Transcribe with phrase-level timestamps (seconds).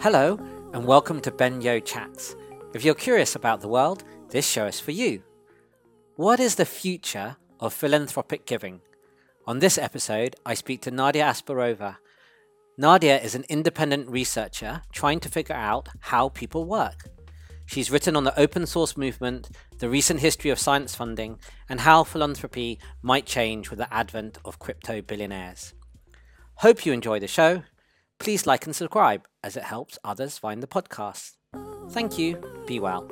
[0.00, 0.36] Hello,
[0.72, 2.34] and welcome to Ben Yeoh Chats.
[2.74, 5.22] If you're curious about the world, this show is for you.
[6.16, 8.80] What is the future of philanthropic giving?
[9.46, 11.98] On this episode, I speak to Nadia Asparouhova.
[12.76, 17.08] Nadia is an independent researcher trying to figure out how people work.
[17.66, 21.38] She's written on the open source movement, the recent history of science funding,
[21.68, 25.74] and how philanthropy might change with the advent of crypto billionaires.
[26.56, 27.62] Hope you enjoy the show.
[28.22, 31.32] Please like and subscribe as it helps others find the podcast.
[31.90, 32.40] Thank you.
[32.68, 33.10] Be well.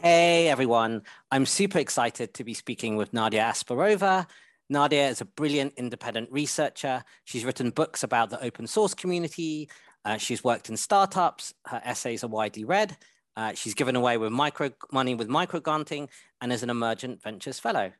[0.00, 4.26] Hey everyone, I'm super excited to be speaking with Nadia Asparouhova.
[4.70, 7.04] Nadia is a brilliant independent researcher.
[7.24, 9.68] She's written books about the open source community.
[10.02, 11.52] Uh, she's worked in startups.
[11.66, 12.96] Her essays are widely read.
[13.36, 16.08] Uh, she's given away with micro money with micro granting
[16.40, 17.92] and is an emergent ventures fellow.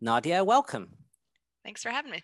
[0.00, 0.90] Nadia, welcome.
[1.64, 2.22] Thanks for having me.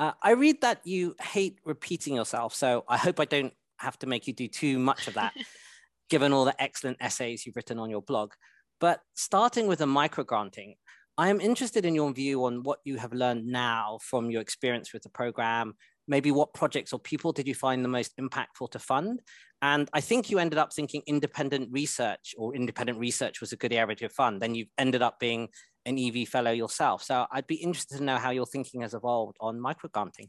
[0.00, 4.06] Uh, I read that you hate repeating yourself, so I hope I don't have to
[4.06, 5.34] make you do too much of that,
[6.08, 8.32] given all the excellent essays you've written on your blog.
[8.80, 10.76] But starting with the micro granting,
[11.18, 14.94] I am interested in your view on what you have learned now from your experience
[14.94, 15.74] with the program.
[16.08, 19.20] Maybe what projects or people did you find the most impactful to fund?
[19.60, 23.74] And I think you ended up thinking independent research or independent research was a good
[23.74, 24.40] area to fund.
[24.40, 25.48] Then you ended up being
[25.86, 27.02] an EV fellow yourself.
[27.02, 30.28] So I'd be interested to know how your thinking has evolved on microgranting.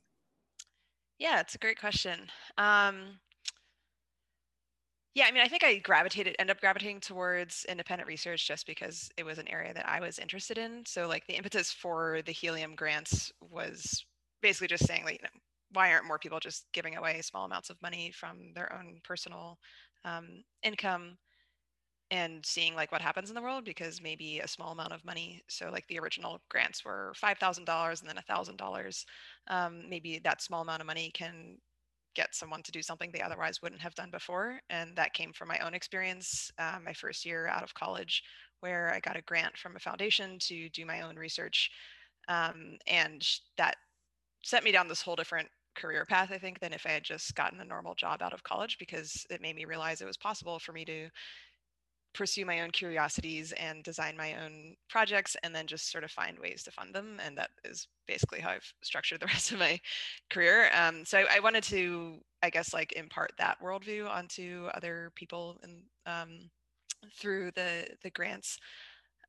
[1.19, 2.19] Yeah, it's a great question.
[2.57, 3.19] Um,
[5.13, 9.09] yeah, I mean, I think I gravitated, end up gravitating towards independent research just because
[9.17, 10.83] it was an area that I was interested in.
[10.87, 14.05] So, like, the impetus for the helium grants was
[14.41, 15.39] basically just saying, like, you know,
[15.73, 19.57] why aren't more people just giving away small amounts of money from their own personal
[20.05, 21.17] um, income
[22.11, 25.41] and seeing like what happens in the world because maybe a small amount of money
[25.47, 29.05] so like the original grants were $5000 and then $1000
[29.47, 31.57] um, maybe that small amount of money can
[32.13, 35.47] get someone to do something they otherwise wouldn't have done before and that came from
[35.47, 38.21] my own experience uh, my first year out of college
[38.59, 41.71] where i got a grant from a foundation to do my own research
[42.27, 43.25] um, and
[43.57, 43.75] that
[44.43, 47.33] set me down this whole different career path i think than if i had just
[47.35, 50.59] gotten a normal job out of college because it made me realize it was possible
[50.59, 51.07] for me to
[52.13, 56.37] pursue my own curiosities and design my own projects and then just sort of find
[56.39, 59.79] ways to fund them and that is basically how i've structured the rest of my
[60.29, 65.11] career um, so I, I, wanted to i guess like impart that worldview onto other
[65.15, 66.49] people and um,
[67.17, 68.57] through the the grants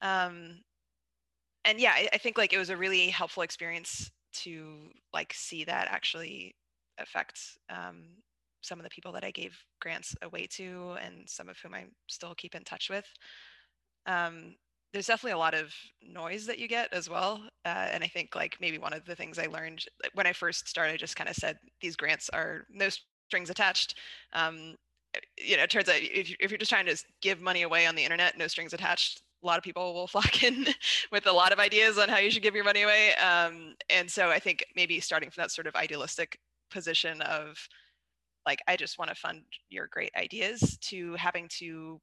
[0.01, 0.61] um,
[1.65, 5.65] and yeah I, I think like it was a really helpful experience to like see
[5.65, 6.55] that actually
[6.99, 7.39] affect
[7.71, 8.03] um,
[8.63, 11.85] some of the people that I gave grants away to, and some of whom I
[12.09, 13.07] still keep in touch with.
[14.07, 14.55] Um,
[14.93, 17.43] there's definitely a lot of noise that you get as well.
[17.65, 19.85] Uh, and I think like maybe one of the things I learned
[20.15, 22.89] when I first started, I just kind of said these grants are no
[23.29, 23.97] strings attached.
[24.35, 24.77] Um,
[25.39, 27.95] you know, it turns out if, if you're just trying to give money away on
[27.95, 30.67] the internet, no strings attached, a lot of people will flock in
[31.13, 33.15] with a lot of ideas on how you should give your money away.
[33.15, 36.39] Um, and so I think maybe starting from that sort of idealistic
[36.71, 37.57] position of
[38.47, 42.01] like i just want to fund your great ideas to having to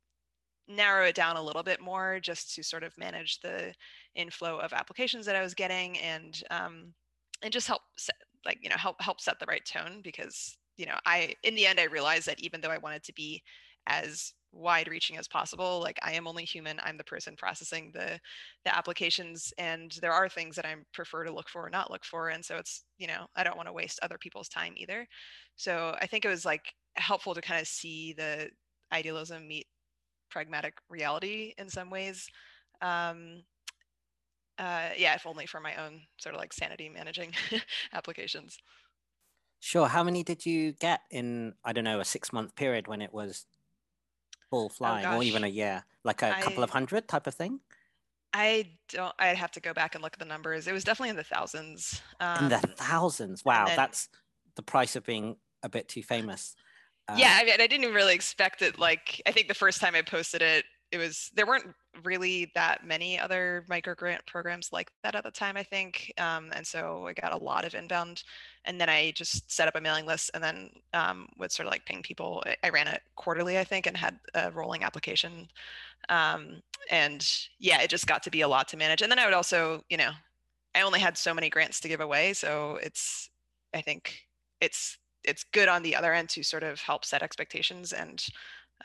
[0.67, 3.73] narrow it down a little bit more just to sort of manage the
[4.15, 6.93] inflow of applications that i was getting and um,
[7.41, 10.85] and just help set, like you know help help set the right tone because you
[10.85, 13.41] know i in the end i realized that even though i wanted to be
[13.87, 18.19] as wide reaching as possible like i am only human i'm the person processing the
[18.65, 22.03] the applications and there are things that i prefer to look for or not look
[22.03, 25.05] for and so it's you know i don't want to waste other people's time either.
[25.55, 28.49] So i think it was like helpful to kind of see the
[28.91, 29.67] idealism meet
[30.31, 32.27] pragmatic reality in some ways
[32.81, 33.43] um
[34.57, 37.33] uh yeah if only for my own sort of like sanity managing
[37.93, 38.57] applications.
[39.61, 43.01] Sure how many did you get in i don't know a six month period when
[43.01, 43.45] it was
[44.49, 47.27] full oh, flying oh, or even a year like a I, couple of hundred type
[47.27, 47.59] of thing?
[48.31, 50.67] I don't i'd have to go back and look at the numbers.
[50.67, 53.43] It was definitely in the thousands um, in the um, thousands?
[53.43, 54.09] wow then, that's
[54.55, 56.55] the price of being a bit too famous.
[57.07, 59.95] Uh, yeah i mean i didn't really expect it like i think the first time
[59.95, 61.65] i posted it it was there weren't
[62.03, 66.49] really that many other micro grant programs like that at the time i think um,
[66.53, 68.23] and so i got a lot of inbound
[68.65, 71.71] and then i just set up a mailing list and then um, would sort of
[71.71, 75.47] like ping people i ran it quarterly i think and had a rolling application
[76.09, 76.61] um,
[76.91, 79.33] and yeah it just got to be a lot to manage and then i would
[79.33, 80.11] also you know
[80.75, 83.29] i only had so many grants to give away so it's
[83.73, 84.21] i think
[84.61, 88.25] it's it's good on the other end to sort of help set expectations and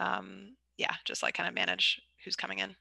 [0.01, 2.75] um, yeah, just like kind of manage who's coming in.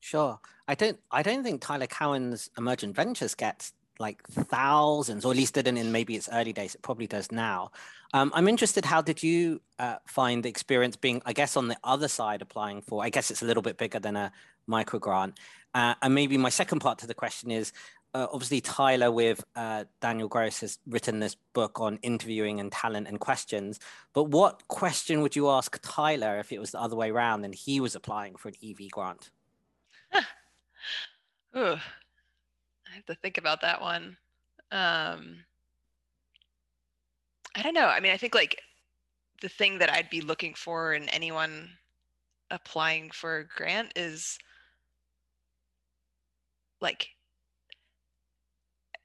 [0.00, 0.40] Sure.
[0.66, 5.54] I don't I don't think Tyler Cowen's Emergent Ventures gets like thousands, or at least
[5.54, 6.74] didn't in maybe its early days.
[6.74, 7.70] It probably does now.
[8.14, 8.84] Um, I'm interested.
[8.84, 12.80] How did you uh, find the experience being, I guess, on the other side applying
[12.80, 13.04] for?
[13.04, 14.32] I guess it's a little bit bigger than a
[14.66, 15.38] micro grant.
[15.74, 17.72] Uh, and maybe my second part to the question is,
[18.12, 23.06] uh, obviously Tyler with uh, Daniel Gross has written this book on interviewing and talent
[23.06, 23.78] and questions.
[24.14, 27.54] But what question would you ask Tyler if it was the other way around and
[27.54, 29.30] he was applying for an EV grant?
[31.56, 34.16] Ooh, I have to think about that one.
[34.72, 35.44] Um,
[37.56, 37.86] I don't know.
[37.86, 38.60] I mean, I think like
[39.40, 41.70] the thing that I'd be looking for in anyone
[42.50, 44.38] applying for a grant is
[46.80, 47.08] like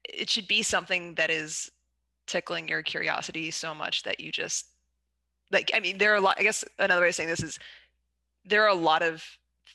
[0.04, 1.72] it should be something that is
[2.28, 4.68] tickling your curiosity so much that you just
[5.51, 7.60] like i mean there are a lot i guess another way of saying this is
[8.46, 9.24] there are a lot of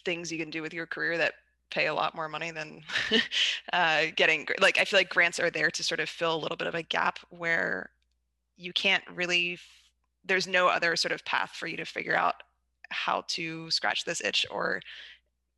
[0.05, 1.35] things you can do with your career that
[1.70, 2.82] pay a lot more money than
[3.73, 6.56] uh, getting like i feel like grants are there to sort of fill a little
[6.56, 7.91] bit of a gap where
[8.56, 9.58] you can't really
[10.25, 12.35] there's no other sort of path for you to figure out
[12.91, 14.81] how to scratch this itch or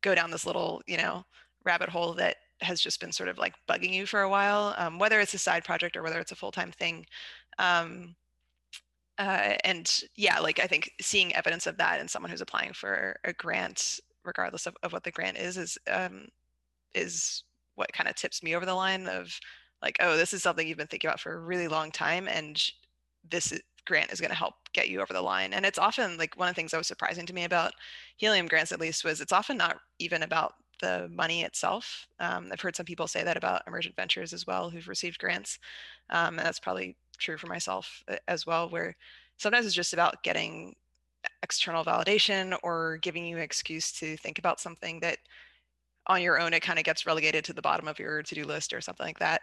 [0.01, 1.25] go down this little you know
[1.65, 4.99] rabbit hole that has just been sort of like bugging you for a while, um,
[4.99, 7.05] whether it's a side project or whether it's a full time thing.
[7.59, 8.15] Um,
[9.19, 13.17] uh, and yeah, like I think seeing evidence of that in someone who's applying for
[13.23, 16.27] a grant, regardless of, of what the grant is, is um,
[16.93, 17.43] is
[17.75, 19.39] what kind of tips me over the line of
[19.81, 22.71] like, oh, this is something you've been thinking about for a really long time, and
[23.29, 23.53] this
[23.85, 25.53] grant is going to help get you over the line.
[25.53, 27.73] And it's often like one of the things that was surprising to me about
[28.17, 32.07] helium grants, at least, was it's often not even about the money itself.
[32.19, 35.59] Um, I've heard some people say that about emergent ventures as well, who've received grants,
[36.09, 38.69] um, and that's probably true for myself as well.
[38.69, 38.95] Where
[39.37, 40.75] sometimes it's just about getting
[41.43, 45.19] external validation or giving you an excuse to think about something that
[46.07, 48.73] on your own it kind of gets relegated to the bottom of your to-do list
[48.73, 49.41] or something like that.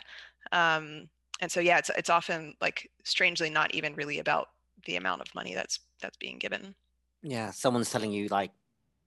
[0.53, 1.09] Um,
[1.41, 4.49] and so yeah, it's it's often like strangely not even really about
[4.87, 6.75] the amount of money that's that's being given.
[7.23, 8.51] Yeah, someone's telling you like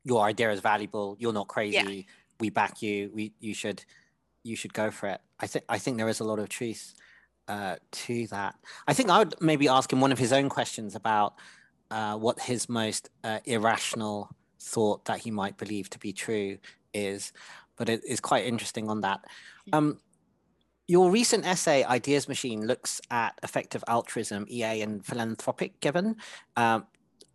[0.04, 1.16] your idea is valuable.
[1.19, 1.78] You're not crazy.
[1.78, 3.10] Yeah we back you.
[3.13, 3.84] We you should
[4.44, 5.22] you should go for it.
[5.40, 6.94] I think I think there is a lot of truth
[7.48, 8.56] uh, to that.
[8.88, 11.36] I think I would maybe ask him one of his own questions about
[11.94, 14.30] uh, what his most uh, irrational
[14.60, 16.57] thought that he might believe to be true
[16.94, 17.31] is,
[17.78, 19.24] but it is quite interesting on that.
[19.69, 19.75] Hmm.
[19.75, 20.00] Um,
[20.88, 26.16] your recent essay, Ideas Machine, looks at effective altruism, EA, and philanthropic giving.
[26.57, 26.88] Um,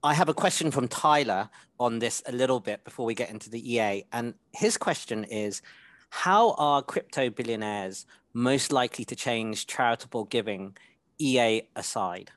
[0.03, 3.49] I have a question from Tyler on this a little bit before we get into
[3.49, 4.05] the EA.
[4.13, 5.63] And his question is
[6.11, 10.77] How are crypto billionaires most likely to change charitable giving,
[11.19, 12.33] EA aside?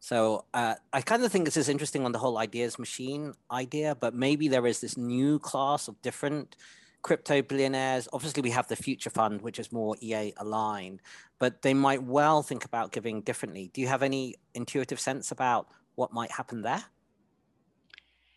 [0.00, 3.94] So uh, I kind of think this is interesting on the whole ideas machine idea,
[3.94, 6.56] but maybe there is this new class of different
[7.02, 8.08] crypto billionaires.
[8.12, 11.00] Obviously, we have the Future Fund, which is more EA aligned,
[11.38, 13.70] but they might well think about giving differently.
[13.72, 16.84] Do you have any intuitive sense about what might happen there?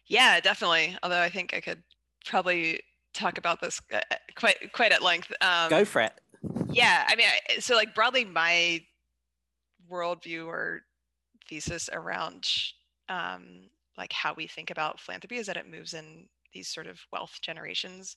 [0.08, 0.98] Yeah, definitely.
[1.04, 1.84] Although I think I could
[2.26, 2.82] probably
[3.14, 4.00] talk about this uh,
[4.36, 5.32] quite quite at length.
[5.42, 6.14] Um, Go for it.
[6.72, 7.28] Yeah, I mean,
[7.60, 8.84] so like broadly, my
[9.92, 10.82] worldview or
[11.50, 12.48] thesis around
[13.10, 17.00] um, like how we think about philanthropy is that it moves in these sort of
[17.12, 18.16] wealth generations,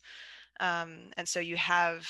[0.60, 2.06] um, and so you have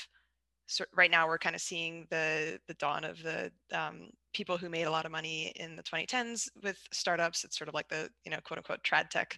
[0.66, 4.68] so right now we're kind of seeing the the dawn of the um, people who
[4.68, 7.44] made a lot of money in the 2010s with startups.
[7.44, 9.36] It's sort of like the you know quote unquote trad tech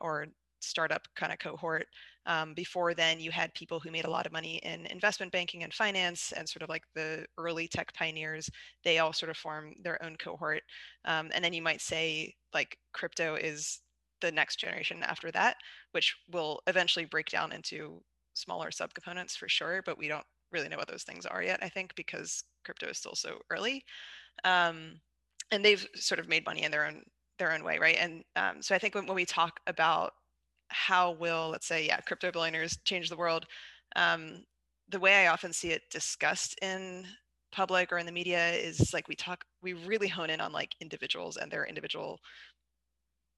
[0.00, 0.26] or
[0.60, 1.86] startup kind of cohort.
[2.26, 5.62] Um, before then, you had people who made a lot of money in investment banking
[5.64, 8.48] and finance, and sort of like the early tech pioneers.
[8.84, 10.62] They all sort of form their own cohort.
[11.04, 13.80] Um, and then you might say like crypto is
[14.20, 15.56] the next generation after that,
[15.92, 18.00] which will eventually break down into
[18.34, 19.82] smaller subcomponents for sure.
[19.84, 21.58] But we don't really know what those things are yet.
[21.62, 23.84] I think because crypto is still so early.
[24.44, 25.00] Um,
[25.50, 27.02] and they've sort of made money in their own
[27.38, 27.96] their own way, right?
[27.98, 30.12] And um, so I think when, when we talk about
[30.72, 33.46] how will, let's say, yeah, crypto billionaires change the world,
[33.96, 34.44] um,
[34.88, 37.06] the way I often see it discussed in
[37.52, 40.74] public or in the media is like we talk, we really hone in on like
[40.80, 42.18] individuals and their individual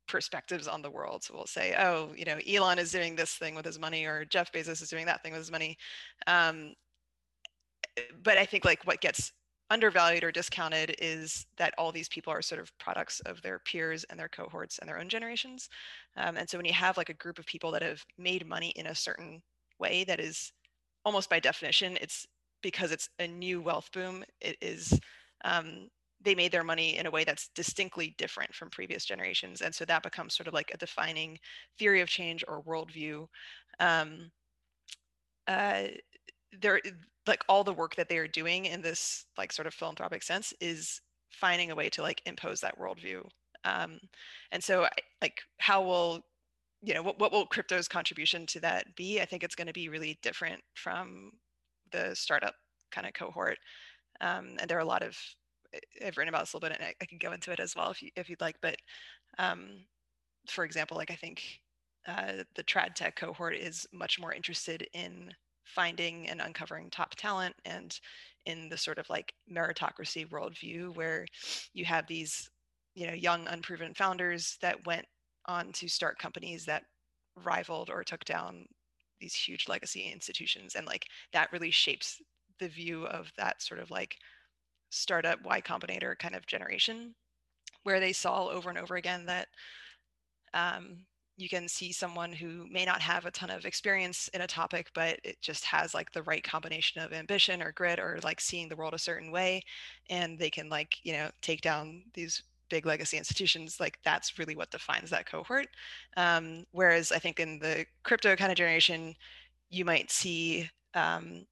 [0.06, 1.22] perspectives on the world.
[1.22, 4.24] So we'll say, oh, you know, Elon is doing this thing with his money, or
[4.24, 5.76] Jeff Bezos is doing that thing with his money.
[6.26, 6.74] Um,
[8.22, 9.32] but I think like what gets
[9.70, 14.04] undervalued or discounted is that all these people are sort of products of their peers
[14.04, 15.68] and their cohorts and their own generations.
[16.16, 18.70] Um, and so when you have like a group of people that have made money
[18.76, 19.42] in a certain
[19.78, 20.52] way that is
[21.04, 22.26] almost by definition, it's
[22.62, 24.98] because it's a new wealth boom, it is
[25.44, 25.88] um,
[26.20, 29.60] they made their money in a way that's distinctly different from previous generations.
[29.60, 31.38] And so that becomes sort of like a defining
[31.78, 33.26] theory of change or worldview.
[33.78, 34.30] Um,
[35.46, 35.84] uh,
[36.60, 36.80] they're
[37.26, 40.52] like all the work that they are doing in this like sort of philanthropic sense
[40.60, 43.22] is finding a way to like impose that worldview.
[43.64, 43.98] Um,
[44.52, 44.86] and so
[45.22, 46.20] like how will
[46.82, 49.20] you know what, what will crypto's contribution to that be?
[49.20, 51.32] I think it's going to be really different from
[51.92, 52.54] the startup
[52.90, 53.58] kind of cohort.
[54.20, 55.16] Um, and there are a lot of
[56.04, 57.74] i've written about this a little bit and i, I can go into it as
[57.74, 58.76] well if, you, if you'd like but
[59.38, 59.84] um,
[60.48, 61.42] for example like i think
[62.06, 65.32] uh, the trad tech cohort is much more interested in
[65.64, 67.98] finding and uncovering top talent and
[68.46, 71.26] in the sort of like meritocracy worldview where
[71.72, 72.50] you have these
[72.94, 75.06] you know young unproven founders that went
[75.46, 76.84] on to start companies that
[77.44, 78.64] rivaled or took down
[79.20, 82.20] these huge legacy institutions and like that really shapes
[82.60, 84.16] the view of that sort of like
[84.90, 87.14] startup y combinator kind of generation
[87.82, 89.48] where they saw over and over again that
[90.54, 90.98] um,
[91.36, 94.90] you can see someone who may not have a ton of experience in a topic
[94.94, 98.68] but it just has like the right combination of ambition or grit or like seeing
[98.68, 99.62] the world a certain way
[100.10, 104.56] and they can like you know take down these big legacy institutions like that's really
[104.56, 105.66] what defines that cohort.
[106.16, 109.14] Um, whereas i think in the crypto kind of generation
[109.70, 111.46] you might see um,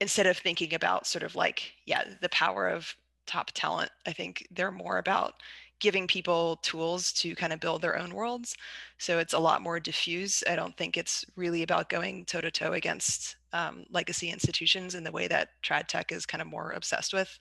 [0.00, 2.94] instead of thinking about sort of like yeah the power of
[3.26, 5.34] top talent i think they're more about
[5.78, 8.56] giving people tools to kind of build their own worlds.
[8.98, 10.42] So it's a lot more diffuse.
[10.48, 15.04] I don't think it's really about going toe to toe against um, legacy institutions in
[15.04, 17.38] the way that trad tech is kind of more obsessed with.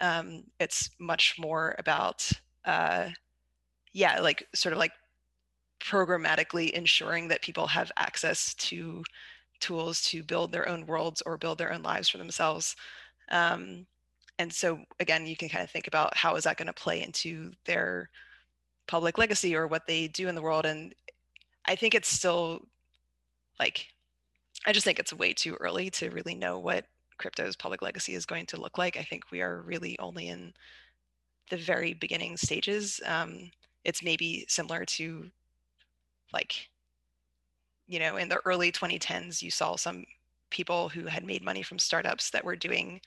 [0.00, 2.30] Um, it's much more about,
[2.64, 3.08] uh,
[3.92, 4.92] yeah, like sort of like
[5.82, 9.02] programmatically ensuring that people have access to
[9.60, 12.76] tools to build their own worlds or build their own lives for themselves.
[13.30, 13.86] Um,
[14.40, 17.02] and so again you can kind of think about how is that going to play
[17.02, 18.10] into their
[18.86, 20.94] public legacy or what they do in the world and
[21.66, 22.60] i think it's still
[23.58, 23.86] like
[24.66, 26.84] i just think it's way too early to really know what
[27.20, 28.96] crypto's public legacy is going to look like.
[28.96, 30.54] I think we are really only in
[31.50, 33.00] the very beginning stages.
[33.04, 33.50] Um,
[33.84, 35.30] it's maybe similar to
[36.32, 36.68] like
[37.86, 40.04] you know in the early 2010s you saw some
[40.50, 43.00] people who had made money from startups that were doing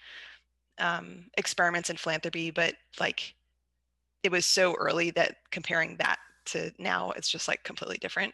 [0.79, 3.33] um, experiments in philanthropy, but like
[4.23, 8.33] it was so early that comparing that to now, it's just like completely different.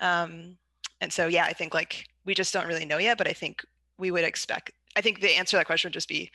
[0.00, 0.56] Um,
[1.00, 3.64] and so, yeah, I think like we just don't really know yet, but I think
[3.98, 6.30] we would expect, I think the answer to that question would just be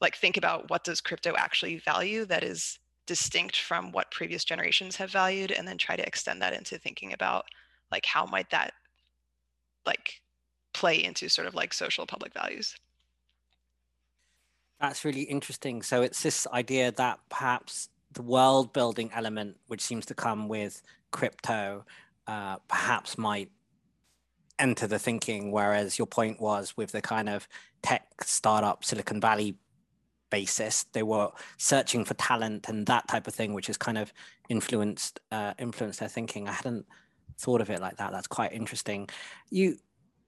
[0.00, 4.96] like, think about what does crypto actually value that is distinct from what previous generations
[4.96, 7.44] have valued, and then try to extend that into thinking about
[7.90, 8.72] like, how might that
[9.86, 10.20] like
[10.72, 12.76] play into sort of like social public values.
[14.80, 15.82] That's really interesting.
[15.82, 20.82] So it's this idea that perhaps the world building element, which seems to come with
[21.10, 21.84] crypto,
[22.26, 23.50] uh, perhaps might
[24.58, 25.52] enter the thinking.
[25.52, 27.46] Whereas your point was with the kind of
[27.82, 29.56] tech startup Silicon Valley
[30.30, 34.12] basis, they were searching for talent and that type of thing, which has kind of
[34.48, 36.48] influenced uh, influenced their thinking.
[36.48, 36.86] I hadn't
[37.38, 38.12] thought of it like that.
[38.12, 39.08] That's quite interesting.
[39.50, 39.76] You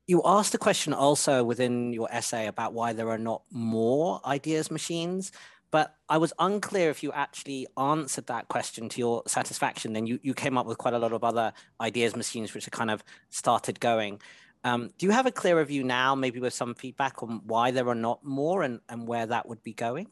[0.06, 4.70] you asked a question also within your essay about why there are not more ideas
[4.70, 5.32] machines,
[5.70, 9.92] but I was unclear if you actually answered that question to your satisfaction.
[9.92, 12.70] Then you, you came up with quite a lot of other ideas machines which are
[12.70, 14.20] kind of started going.
[14.64, 17.88] Um, do you have a clearer view now, maybe with some feedback on why there
[17.88, 20.08] are not more and, and where that would be going?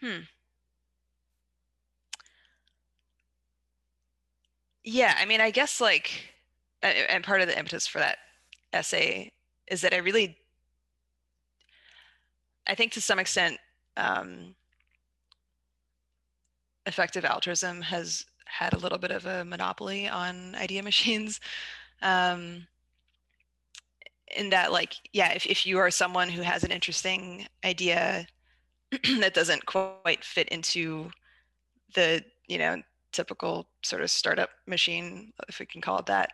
[0.00, 0.20] Hmm.
[4.84, 6.31] Yeah, I mean, I guess like
[6.82, 8.18] and part of the impetus for that
[8.72, 9.32] essay
[9.68, 10.36] is that I really,
[12.66, 13.58] I think to some extent,
[13.96, 14.54] um,
[16.86, 21.40] effective altruism has had a little bit of a monopoly on idea machines.
[22.02, 22.66] Um,
[24.36, 28.26] in that, like, yeah, if, if you are someone who has an interesting idea
[29.20, 31.10] that doesn't quite fit into
[31.94, 32.80] the, you know,
[33.12, 36.30] typical sort of startup machine, if we can call it that,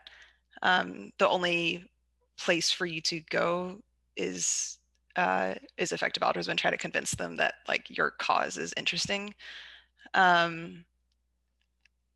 [0.61, 1.85] um, the only
[2.37, 3.77] place for you to go
[4.15, 4.77] is
[5.15, 9.33] uh, is effective altruism and try to convince them that like your cause is interesting.
[10.13, 10.85] Um,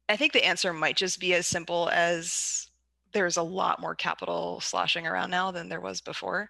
[0.09, 2.69] I think the answer might just be as simple as
[3.13, 6.50] there's a lot more capital sloshing around now than there was before.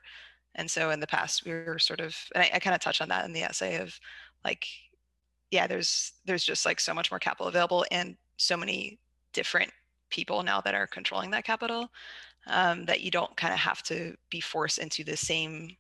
[0.55, 3.01] And so in the past, we were sort of, and I, I kind of touched
[3.01, 3.99] on that in the essay of
[4.45, 4.65] like,
[5.51, 8.99] yeah, there's there's just like so much more capital available and so many
[9.33, 9.71] different
[10.13, 11.89] people now that are controlling that capital
[12.47, 15.75] um, that you don't kind of have to be forced into the same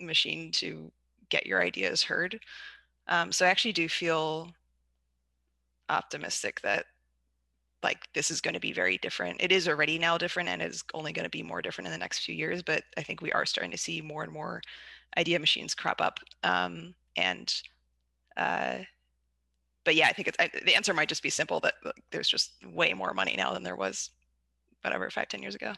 [0.00, 0.90] machine to
[1.28, 2.38] get your ideas heard.
[3.08, 4.52] Um, so I actually do feel
[5.88, 6.84] optimistic that
[7.82, 9.40] like this is going to be very different.
[9.40, 11.98] It is already now different and is only going to be more different in the
[11.98, 12.62] next few years.
[12.62, 14.60] But I think we are starting to see more and more
[15.16, 16.18] idea machines crop up.
[16.44, 17.52] Um, and
[18.36, 18.78] uh,
[19.88, 22.28] but yeah, I think it's I, the answer might just be simple that like, there's
[22.28, 24.10] just way more money now than there was,
[24.82, 25.72] whatever, five ten years ago.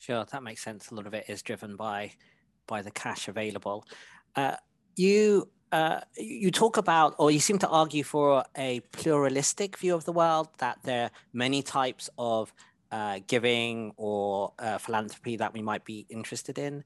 [0.00, 0.90] Sure, that makes sense.
[0.90, 2.10] A lot of it is driven by
[2.66, 3.86] by the cash available.
[4.34, 4.56] Uh,
[4.96, 10.04] you uh, you talk about, or you seem to argue for a pluralistic view of
[10.06, 12.52] the world, that there are many types of
[12.90, 16.82] uh, giving or uh, philanthropy that we might be interested in.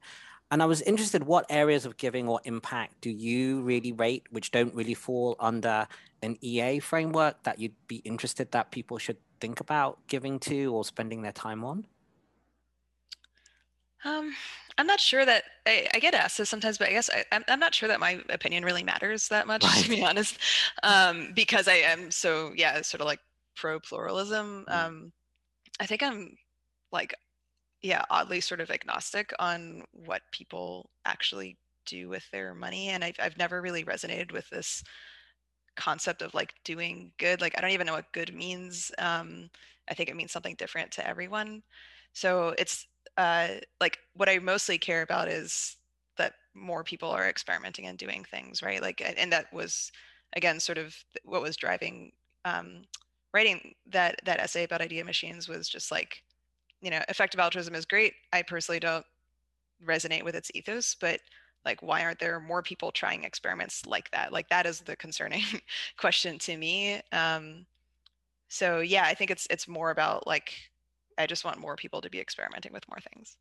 [0.51, 4.51] And I was interested, what areas of giving or impact do you really rate, which
[4.51, 5.87] don't really fall under
[6.23, 10.83] an EA framework that you'd be interested that people should think about giving to or
[10.83, 11.85] spending their time on?
[14.03, 14.33] Um,
[14.77, 17.43] I'm not sure that I, I, get asked this sometimes, but I guess I, am
[17.49, 19.83] I'm not sure that my opinion really matters that much, right.
[19.83, 20.37] to be honest,
[20.83, 23.19] um, because I am so yeah, sort of like
[23.57, 24.65] pro pluralism.
[24.69, 24.73] Mm.
[24.73, 25.11] Um,
[25.81, 26.37] I think I'm
[26.93, 27.13] like
[27.81, 33.15] yeah, oddly sort of agnostic on what people actually do with their money, and I've
[33.19, 34.83] I've never really resonated with this
[35.75, 37.41] concept of like doing good.
[37.41, 38.91] Like I don't even know what good means.
[38.97, 39.49] Um,
[39.89, 41.63] I think it means something different to everyone.
[42.13, 42.85] So it's
[43.17, 43.47] uh,
[43.79, 45.77] like what I mostly care about is
[46.17, 48.81] that more people are experimenting and doing things, right?
[48.81, 49.91] Like, and that was
[50.35, 52.11] again sort of what was driving
[52.45, 52.83] um,
[53.33, 56.23] writing that that essay about idea machines was just like,
[56.81, 58.13] you know, effective altruism is great.
[58.31, 59.05] I personally don't
[59.85, 61.19] resonate with its ethos, but
[61.65, 65.43] like why aren't there more people trying experiments like that like that is the concerning
[65.97, 67.65] question to me um
[68.47, 70.53] so yeah i think it's it's more about like
[71.19, 73.35] I just want more people to be experimenting with more things.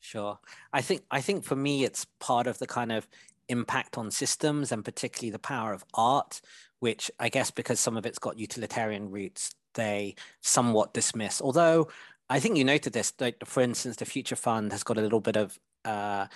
[0.00, 0.38] Sure.
[0.72, 3.08] I think I think for me it's part of the kind of
[3.48, 6.42] impact on systems and particularly the power of art,
[6.80, 11.40] which I guess because some of it's got utilitarian roots, they somewhat dismiss.
[11.40, 11.88] Although
[12.28, 15.20] I think you noted this, like for instance, the Future Fund has got a little
[15.20, 16.26] bit of uh,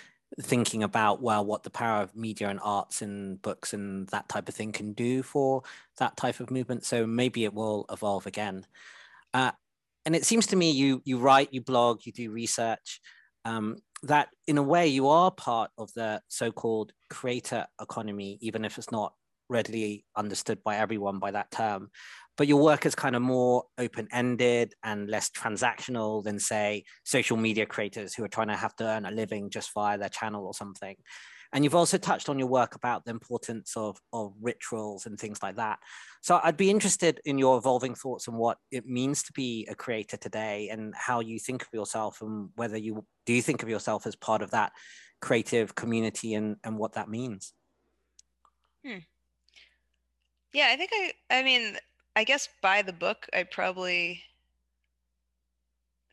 [0.40, 4.48] thinking about well what the power of media and arts and books and that type
[4.48, 5.62] of thing can do for
[5.98, 6.84] that type of movement.
[6.84, 8.64] So maybe it will evolve again.
[9.34, 9.52] Uh,
[10.06, 13.00] and it seems to me you you write, you blog, you do research.
[13.44, 18.78] Um, that in a way you are part of the so-called creator economy, even if
[18.78, 19.12] it's not
[19.50, 21.90] readily understood by everyone by that term.
[22.38, 27.66] But your work is kind of more open-ended and less transactional than, say, social media
[27.66, 30.54] creators who are trying to have to earn a living just via their channel or
[30.54, 30.96] something.
[31.52, 35.42] And you've also touched on your work about the importance of, of rituals and things
[35.42, 35.80] like that.
[36.22, 39.74] So I'd be interested in your evolving thoughts on what it means to be a
[39.74, 43.68] creator today and how you think of yourself and whether you do you think of
[43.68, 44.72] yourself as part of that
[45.20, 47.52] creative community and, and what that means.
[48.86, 48.98] Hmm.
[50.52, 51.78] Yeah, I think I I mean,
[52.14, 54.22] I guess by the book I probably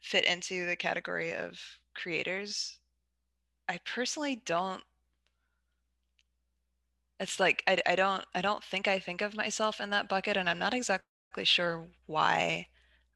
[0.02, 1.60] fit into the category of
[1.94, 2.80] creators.
[3.70, 4.84] I personally don't
[7.20, 10.38] it's like I, I don't I don't think I think of myself in that bucket,
[10.38, 12.68] and I'm not exactly sure why.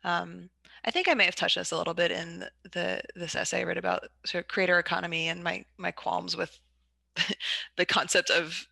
[0.03, 0.49] Um,
[0.85, 3.63] I think I may have touched this a little bit in the this essay I
[3.63, 6.59] read about sort of creator economy and my my qualms with
[7.77, 8.67] the concept of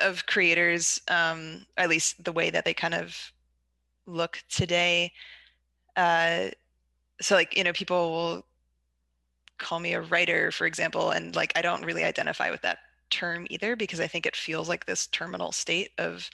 [0.00, 3.32] of creators, um, at least the way that they kind of
[4.06, 5.12] look today.
[5.96, 6.48] Uh,
[7.20, 8.46] so like you know people will
[9.58, 12.78] call me a writer, for example, and like I don't really identify with that
[13.10, 16.28] term either because I think it feels like this terminal state of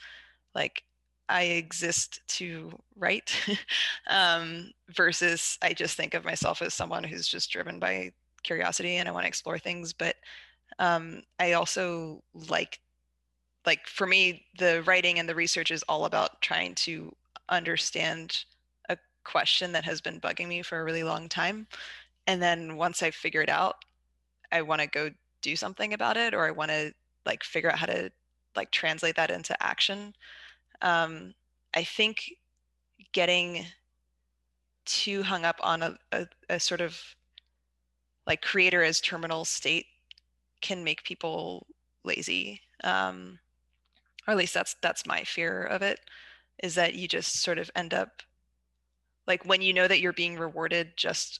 [0.55, 0.83] like
[1.29, 3.35] I exist to write
[4.07, 8.11] um, versus I just think of myself as someone who's just driven by
[8.43, 9.93] curiosity and I want to explore things.
[9.93, 10.15] But
[10.79, 12.79] um, I also like,
[13.67, 17.13] like for me, the writing and the research is all about trying to
[17.49, 18.45] understand
[18.87, 21.67] a question that has been bugging me for a really long time.
[22.27, 23.75] And then once I figure it out,
[24.53, 26.93] I want to go do something about it or I want to
[27.25, 28.09] like figure out how to
[28.55, 30.15] like translate that into action.
[30.81, 31.33] Um,
[31.75, 32.35] I think
[33.11, 33.65] getting
[34.85, 36.97] too hung up on a, a, a sort of
[38.25, 39.87] like creator as terminal state
[40.61, 41.67] can make people
[42.05, 42.61] lazy.
[42.85, 43.39] Um,
[44.27, 45.99] or at least that's that's my fear of it
[46.63, 48.21] is that you just sort of end up
[49.27, 51.39] like when you know that you're being rewarded just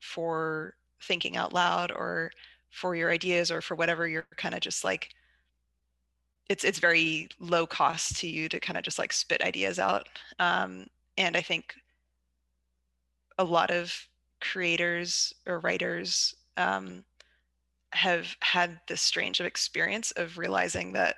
[0.00, 2.30] for thinking out loud or
[2.70, 5.10] for your ideas or for whatever you're kind of just like
[6.48, 10.08] it's it's very low cost to you to kind of just like spit ideas out
[10.38, 10.86] um,
[11.16, 11.74] and i think
[13.38, 13.94] a lot of
[14.40, 17.04] creators or writers um,
[17.92, 21.16] have had this strange of experience of realizing that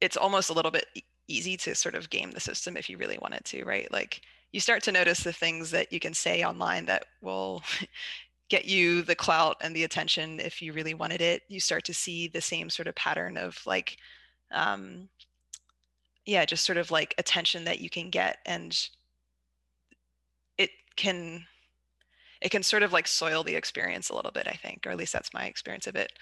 [0.00, 0.86] it's almost a little bit
[1.28, 3.90] easy to sort of game the system if you really wanted to, right?
[3.92, 7.62] Like you start to notice the things that you can say online that will
[8.48, 11.42] get you the clout and the attention if you really wanted it.
[11.48, 13.96] You start to see the same sort of pattern of like,
[14.50, 15.08] um,
[16.26, 18.76] yeah, just sort of like attention that you can get, and
[20.58, 21.46] it can
[22.40, 24.96] it can sort of like soil the experience a little bit, I think, or at
[24.96, 26.12] least that's my experience of it.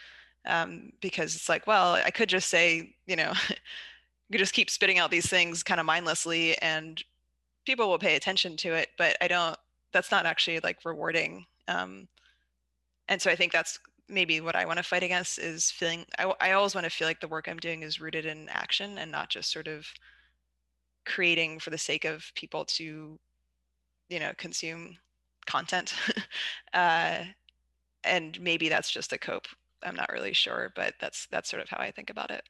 [0.49, 3.33] Um, because it's like, well, I could just say, you know,
[4.31, 7.03] you just keep spitting out these things kind of mindlessly and
[7.67, 9.57] people will pay attention to it, but I don't,
[9.93, 11.45] that's not actually like rewarding.
[11.69, 12.09] Um,
[13.09, 16.33] and so I think that's maybe what I want to fight against is feeling, I,
[16.41, 19.13] I always want to feel like the work I'm doing is rooted in action and
[19.13, 19.87] not just sort of
[21.05, 23.19] creating for the sake of people to,
[24.09, 24.97] you know, consume
[25.47, 25.95] content.
[26.75, 27.19] uh,
[28.05, 29.47] and maybe that's just a cope.
[29.83, 32.43] I'm not really sure, but that's that's sort of how I think about it.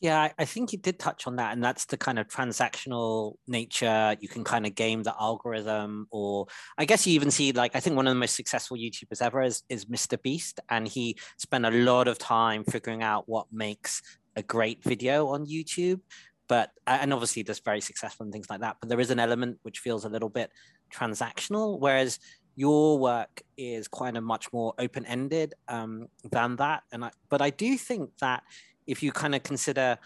[0.00, 4.16] Yeah, I think you did touch on that, and that's the kind of transactional nature.
[4.20, 7.80] You can kind of game the algorithm, or I guess you even see like I
[7.80, 10.20] think one of the most successful YouTubers ever is is Mr.
[10.22, 14.00] Beast, and he spent a lot of time figuring out what makes
[14.36, 16.00] a great video on YouTube.
[16.48, 18.76] But and obviously, just very successful and things like that.
[18.80, 20.52] But there is an element which feels a little bit
[20.94, 22.20] transactional, whereas
[22.58, 26.82] your work is kind of much more open ended um, than that.
[26.90, 28.42] And I, but I do think that
[28.84, 29.96] if you kind of consider,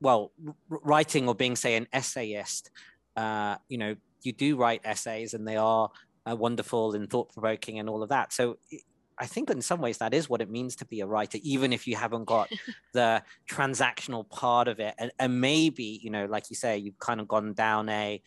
[0.00, 0.32] well,
[0.68, 2.70] writing or being, say, an essayist,
[3.16, 5.88] uh, you know, you do write essays and they are
[6.28, 8.32] uh, wonderful and thought provoking and all of that.
[8.32, 8.58] So
[9.16, 11.72] I think in some ways that is what it means to be a writer, even
[11.72, 12.50] if you haven't got
[12.92, 14.96] the transactional part of it.
[14.98, 18.20] And, and, maybe, you know, like you say, you've kind of gone down a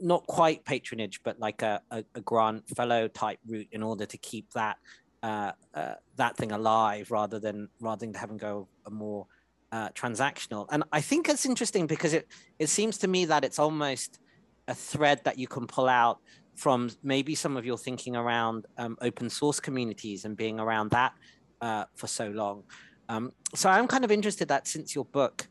[0.00, 4.18] not quite patronage, but like a, a, a grant fellow type route in order to
[4.18, 4.76] keep that
[5.22, 9.26] uh, uh, that thing alive rather than rather than having go a more
[9.72, 10.66] uh, transactional.
[10.70, 14.20] And I think it's interesting because it it seems to me that it's almost
[14.68, 16.20] a thread that you can pull out
[16.54, 21.12] from maybe some of your thinking around um, open source communities and being around that
[21.60, 22.64] uh, for so long.
[23.08, 25.48] Um, so I'm kind of interested that since your book,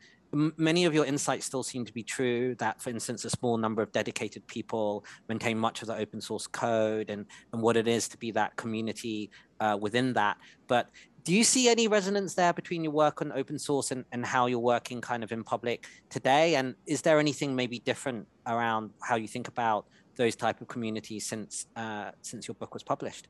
[0.58, 3.82] many of your insights still seem to be true that for instance a small number
[3.82, 8.08] of dedicated people maintain much of the open source code and, and what it is
[8.08, 10.38] to be that community uh, within that.
[10.68, 10.90] But
[11.24, 14.46] do you see any resonance there between your work on open source and, and how
[14.46, 16.56] you're working kind of in public today?
[16.56, 21.26] And is there anything maybe different around how you think about those type of communities
[21.26, 23.28] since uh, since your book was published?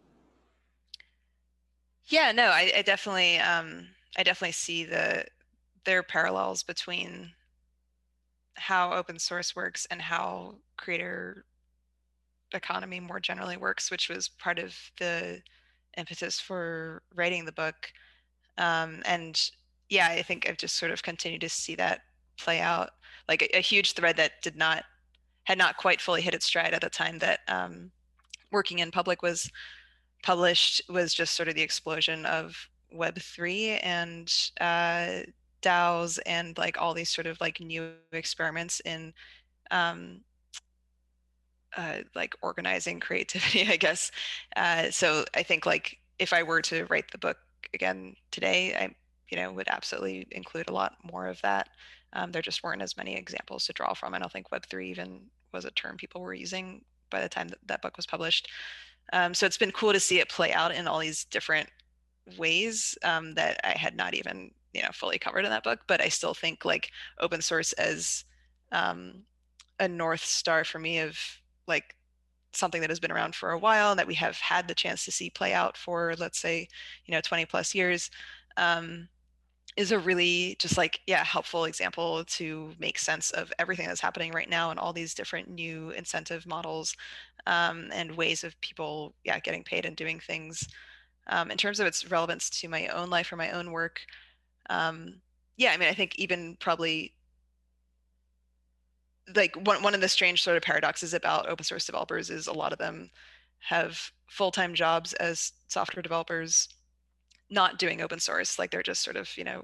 [2.09, 5.25] Yeah no i, I definitely um, i definitely see the
[5.87, 7.31] there are parallels between
[8.55, 11.45] how open source works and how creator
[12.53, 15.41] economy more generally works which was part of the
[15.97, 17.91] impetus for writing the book.
[18.57, 19.39] Um, and
[19.89, 22.01] yeah, I think I've just sort of continued to see that
[22.37, 22.91] play out.
[23.27, 24.83] Like a, a, huge thread that did not
[25.43, 27.91] had not quite fully hit its stride at the time that um,
[28.51, 29.49] working in public was
[30.23, 32.55] published was just sort of the explosion of
[32.91, 35.19] Web three and uh,
[35.61, 39.13] DAOs and like all these sort of like new experiments in
[39.71, 40.21] um,
[41.75, 44.11] uh, like organizing creativity, I guess.
[44.55, 47.37] Uh, so I think like if I were to write the book
[47.73, 48.95] again today, I
[49.29, 51.69] you know would absolutely include a lot more of that.
[52.13, 54.13] Um, there just weren't as many examples to draw from.
[54.13, 55.21] I don't think Web three even
[55.53, 58.49] was a term people were using by the time that that book was published.
[59.13, 61.69] Um, so it's been cool to see it play out in all these different
[62.37, 65.81] ways um, that I had not even you know fully covered in that book.
[65.87, 68.23] But I still think like open source as
[68.71, 69.23] um,
[69.79, 71.17] a north star for me of
[71.67, 71.95] like
[72.53, 75.05] something that has been around for a while and that we have had the chance
[75.05, 76.67] to see play out for let's say
[77.05, 78.09] you know 20 plus years
[78.57, 79.07] um,
[79.75, 84.31] is a really just like yeah helpful example to make sense of everything that's happening
[84.31, 86.95] right now and all these different new incentive models
[87.45, 90.67] um, and ways of people yeah getting paid and doing things
[91.29, 94.01] um, in terms of its relevance to my own life or my own work
[94.69, 95.13] um,
[95.57, 97.13] yeah i mean i think even probably
[99.35, 102.53] like one, one of the strange sort of paradoxes about open source developers is a
[102.53, 103.09] lot of them
[103.59, 106.69] have full-time jobs as software developers
[107.49, 109.63] not doing open source like they're just sort of you know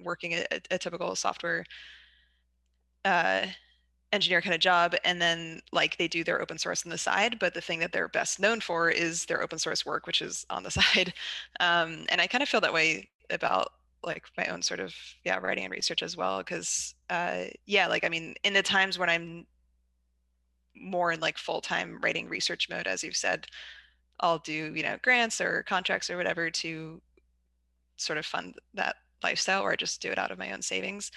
[0.00, 1.64] working a, a typical software
[3.04, 3.46] uh,
[4.12, 7.38] engineer kind of job and then like they do their open source on the side
[7.38, 10.46] but the thing that they're best known for is their open source work which is
[10.50, 11.12] on the side.
[11.60, 13.72] Um, and i kind of feel that way about
[14.04, 18.04] like my own sort of yeah writing and research as well because uh, yeah like
[18.04, 19.46] i mean in the times when i'm
[20.76, 23.46] more in like full-time writing research mode as you've said
[24.20, 27.00] i'll do you know grants or contracts or whatever to
[27.96, 31.10] sort of fund that lifestyle or just do it out of my own savings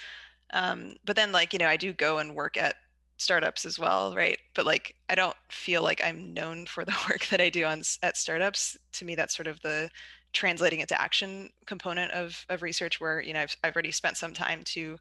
[0.52, 2.76] Um, but then like, you know, I do go and work at
[3.18, 4.38] startups as well, right?
[4.54, 7.82] But like, I don't feel like I'm known for the work that I do on
[8.02, 8.76] at startups.
[8.94, 9.90] To me, that's sort of the
[10.32, 14.16] translating it to action component of, of research where, you know, I've, I've already spent
[14.16, 14.98] some time to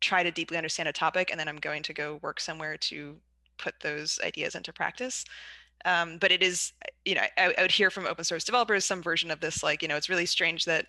[0.00, 3.16] try to deeply understand a topic and then I'm going to go work somewhere to
[3.58, 5.24] put those ideas into practice.
[5.84, 6.72] Um, but it is,
[7.04, 9.82] you know, I, I would hear from open source developers some version of this, like,
[9.82, 10.86] you know, it's really strange that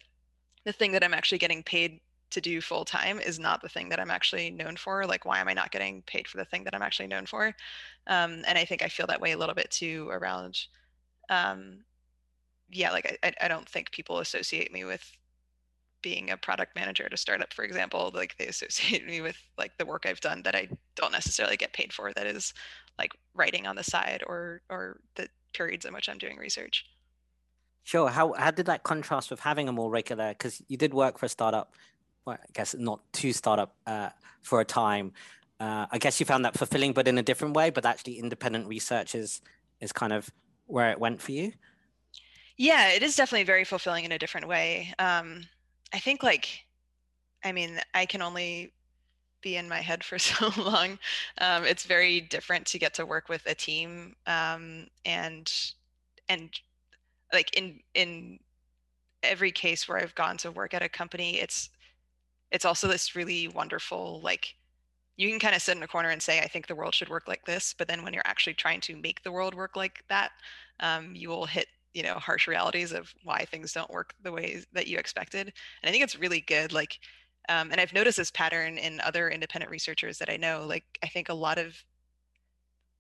[0.66, 3.90] the thing that I'm actually getting paid to do full time is not the thing
[3.90, 5.06] that I'm actually known for.
[5.06, 7.48] Like, why am I not getting paid for the thing that I'm actually known for?
[8.08, 10.60] Um, and I think I feel that way a little bit too around,
[11.30, 11.84] um,
[12.70, 15.04] yeah, like I, I don't think people associate me with
[16.02, 18.12] being a product manager at a startup, for example.
[18.14, 21.74] Like they associate me with like the work I've done that I don't necessarily get
[21.74, 22.14] paid for.
[22.14, 22.54] That is
[22.98, 26.86] like writing on the side or or the periods in which I'm doing research.
[27.84, 28.10] Sure.
[28.10, 30.30] How how did that contrast with having a more regular?
[30.30, 31.74] Because you did work for a startup
[32.28, 34.10] well, I guess not too startup uh,
[34.42, 35.14] for a time.
[35.60, 37.70] Uh, I guess you found that fulfilling, but in a different way.
[37.70, 39.42] But actually, independent research is
[39.80, 40.30] is kind of
[40.68, 41.54] where it went for you.
[42.58, 44.94] Yeah, it is definitely very fulfilling in a different way.
[45.00, 45.44] Um,
[45.94, 46.66] I think, like,
[47.44, 48.74] I mean, I can only
[49.42, 51.00] be in my head for so long.
[51.40, 55.52] Um, it's very different to get to work with a team um, and
[56.30, 56.52] and
[57.34, 58.40] like in in
[59.24, 61.70] every case where I've gone to work at a company, it's
[62.52, 64.56] it's also this really wonderful like
[65.18, 67.10] you can kind of sit in a corner and say i think the world should
[67.10, 70.04] work like this but then when you're actually trying to make the world work like
[70.10, 70.32] that
[70.82, 71.68] um, you will hit
[71.98, 75.90] you know harsh realities of why things don't work the way that you expected and
[75.90, 77.00] i think it's really good like
[77.50, 81.08] um, and i've noticed this pattern in other independent researchers that i know like i
[81.08, 81.76] think a lot of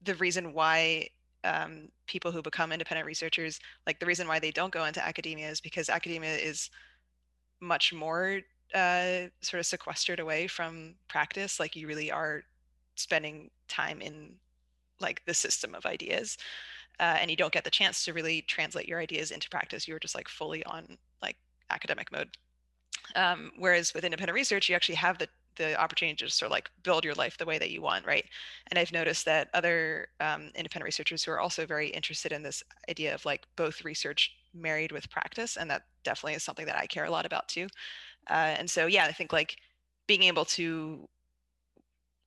[0.02, 1.08] the reason why
[1.44, 5.48] um, people who become independent researchers like the reason why they don't go into academia
[5.48, 6.72] is because academia is
[7.62, 8.40] much more
[8.74, 12.42] uh, sort of sequestered away from practice like you really are
[12.96, 14.34] spending time in
[15.00, 16.36] like the system of ideas
[17.00, 20.00] uh, and you don't get the chance to really translate your ideas into practice you're
[20.00, 21.38] just like fully on like
[21.70, 22.30] academic mode.
[23.16, 26.70] Um, whereas with independent research you actually have the the opportunity to sort of like
[26.84, 28.26] build your life the way that you want right?
[28.70, 32.62] And i've noticed that other um, independent researchers who are also very interested in this
[32.90, 36.86] idea of like both research married with practice and that definitely is something that i
[36.86, 37.68] care a lot about too.
[38.30, 39.58] Uh, and so, yeah, I think like
[40.08, 41.08] being able to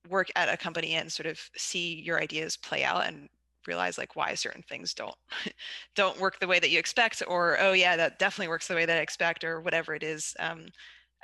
[0.09, 3.29] work at a company and sort of see your ideas play out and
[3.67, 5.15] realize like why certain things don't
[5.95, 8.85] don't work the way that you expect or oh yeah that definitely works the way
[8.85, 10.67] that i expect or whatever it is um,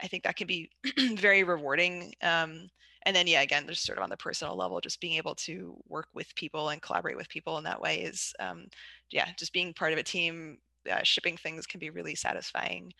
[0.01, 0.69] i think that can be
[1.15, 2.69] very rewarding um,
[3.05, 5.75] and then yeah again just sort of on the personal level just being able to
[5.87, 8.65] work with people and collaborate with people in that way is um,
[9.11, 10.57] yeah just being part of a team
[10.91, 12.93] uh, shipping things can be really satisfying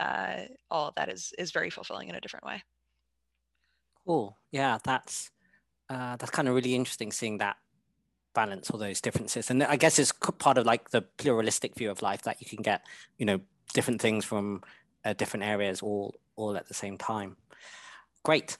[0.00, 2.62] uh, all of that is is very fulfilling in a different way.
[4.06, 4.36] Cool.
[4.50, 5.30] Yeah, that's
[5.88, 7.56] uh, that's kind of really interesting seeing that
[8.34, 9.50] balance all those differences.
[9.50, 12.62] And i guess it's part of like the pluralistic view of life that you can
[12.62, 12.84] get
[13.18, 13.40] you know
[13.72, 14.62] different things from
[15.04, 17.36] uh, different areas all all at the same time.
[18.24, 18.56] Great.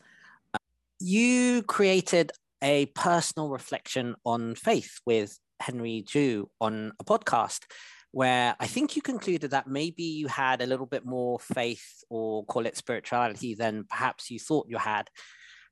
[0.55, 0.59] Uh,
[0.99, 7.65] you created a personal reflection on faith with henry Zhu on a podcast
[8.13, 12.45] where I think you concluded that maybe you had a little bit more faith or
[12.45, 15.09] call it spirituality than perhaps you thought you had.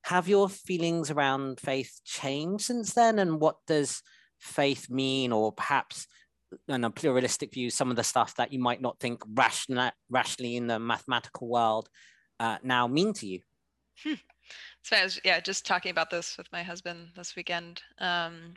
[0.02, 3.18] Have your feelings around faith changed since then?
[3.18, 4.02] And what does
[4.38, 6.06] faith mean, or perhaps
[6.68, 10.56] in a pluralistic view, some of the stuff that you might not think rational, rationally
[10.56, 11.88] in the mathematical world
[12.40, 13.40] uh, now mean to you?
[14.02, 14.14] Hmm.
[14.82, 17.82] So I was, yeah, just talking about this with my husband this weekend.
[17.98, 18.54] Um,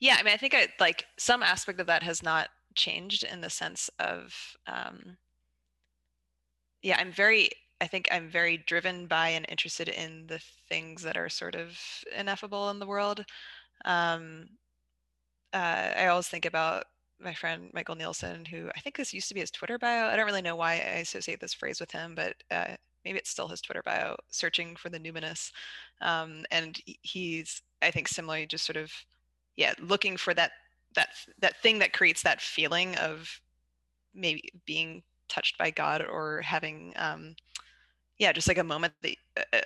[0.00, 3.40] yeah, I mean, I think I like some aspect of that has not changed in
[3.40, 4.32] the sense of
[4.66, 5.16] um,
[6.82, 11.16] yeah i'm very i think i'm very driven by and interested in the things that
[11.16, 11.78] are sort of
[12.16, 13.24] ineffable in the world.
[13.84, 14.48] Um,
[15.52, 16.84] uh, i always think about
[17.20, 20.06] my friend michael nielsen who i think this used to be his twitter bio.
[20.06, 23.30] I don't really know why i associate this phrase with him but uh, maybe it's
[23.30, 25.50] still his twitter bio searching for the numinous.
[26.00, 28.90] Um, and he's i think similarly just sort of
[29.56, 30.52] yeah looking for that
[30.94, 33.40] that that thing that creates that feeling of
[34.14, 37.36] maybe being touched by God or having um,
[38.18, 39.16] yeah just like a moment that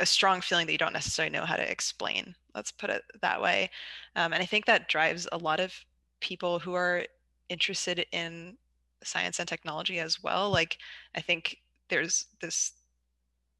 [0.01, 3.41] a strong feeling that you don't necessarily know how to explain let's put it that
[3.41, 3.71] way
[4.17, 5.73] um, and i think that drives a lot of
[6.21, 7.05] people who are
[7.49, 8.57] interested in
[9.03, 10.79] science and technology as well like
[11.15, 11.59] i think
[11.89, 12.73] there's this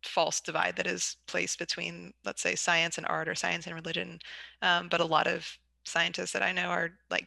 [0.03, 4.19] false divide that is placed between let's say science and art or science and religion
[4.63, 5.47] um, but a lot of
[5.85, 7.27] scientists that i know are like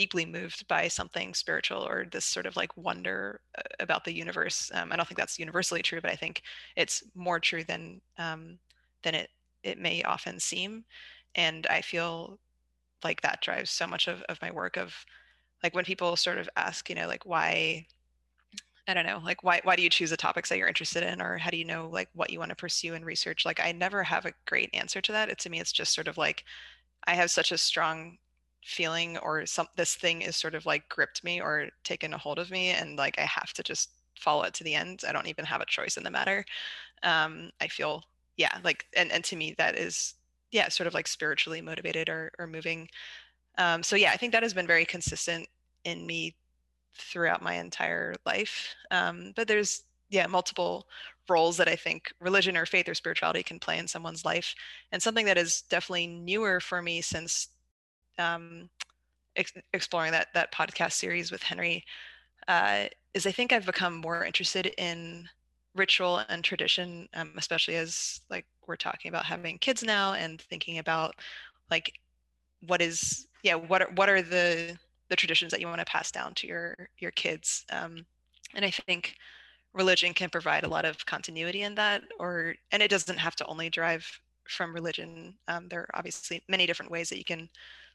[0.00, 4.70] deeply moved by something spiritual or this sort of like wonder uh, about the universe.
[4.74, 6.42] Um, I don't think that's universally true, but I think
[6.76, 8.58] it's more true than um,
[9.02, 9.30] than it
[9.62, 10.84] it may often seem
[11.34, 12.38] and i feel
[13.04, 14.94] like that drives so much of, of my work of
[15.62, 17.86] like when people sort of ask you know like why
[18.88, 21.20] i don't know like why why do you choose the topics that you're interested in
[21.20, 23.72] or how do you know like what you want to pursue in research like i
[23.72, 26.44] never have a great answer to that it to me it's just sort of like
[27.06, 28.18] i have such a strong
[28.62, 32.38] feeling or some this thing is sort of like gripped me or taken a hold
[32.38, 35.02] of me and like i have to just follow it to the end.
[35.08, 36.44] I don't even have a choice in the matter.
[37.02, 38.04] Um i feel
[38.36, 40.14] yeah like and and to me that is
[40.52, 42.88] yeah sort of like spiritually motivated or or moving.
[43.58, 45.48] Um so yeah i think that has been very consistent
[45.84, 46.34] in me
[46.94, 48.74] throughout my entire life.
[48.90, 50.86] Um but there's yeah multiple
[51.28, 54.54] roles that i think religion or faith or spirituality can play in someone's life.
[54.92, 57.48] And something that is definitely newer for me since
[58.20, 58.68] um,
[59.36, 61.84] ex- exploring that that podcast series with Henry
[62.48, 65.28] uh, is I think I've become more interested in
[65.74, 70.78] ritual and tradition, um, especially as like we're talking about having kids now and thinking
[70.78, 71.14] about
[71.70, 71.92] like
[72.66, 74.76] what is yeah what are what are the
[75.08, 78.04] the traditions that you want to pass down to your your kids um,
[78.54, 79.16] and I think
[79.72, 83.46] religion can provide a lot of continuity in that or and it doesn't have to
[83.46, 84.06] only drive
[84.48, 87.48] from religion um, there are obviously many different ways that you can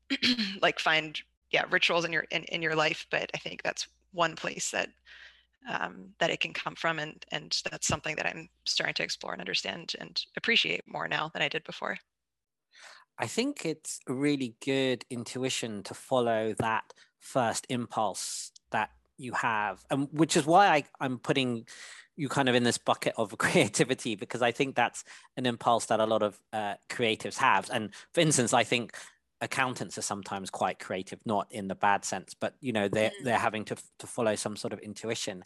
[0.61, 4.35] like find yeah rituals in your in, in your life but i think that's one
[4.35, 4.89] place that
[5.67, 9.33] um, that it can come from and and that's something that i'm starting to explore
[9.33, 11.97] and understand and appreciate more now than i did before
[13.17, 19.83] i think it's a really good intuition to follow that first impulse that you have
[19.89, 21.65] and which is why I, i'm putting
[22.17, 25.03] you kind of in this bucket of creativity because I think that's
[25.37, 27.69] an impulse that a lot of uh, creatives have.
[27.71, 28.95] And for instance, I think
[29.41, 33.23] accountants are sometimes quite creative, not in the bad sense, but you know they're mm.
[33.23, 35.43] they're having to to follow some sort of intuition.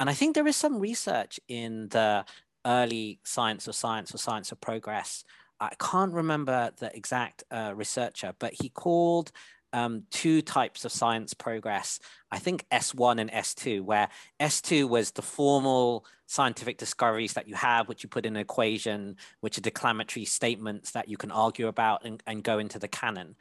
[0.00, 2.24] And I think there is some research in the
[2.66, 5.24] early science of science or science of progress.
[5.60, 9.30] I can't remember the exact uh, researcher, but he called
[9.72, 11.98] um, two types of science progress.
[12.30, 14.08] I think S1 and S2, where
[14.40, 19.16] S2 was the formal scientific discoveries that you have, which you put in an equation,
[19.40, 23.36] which are declamatory statements that you can argue about and, and go into the canon.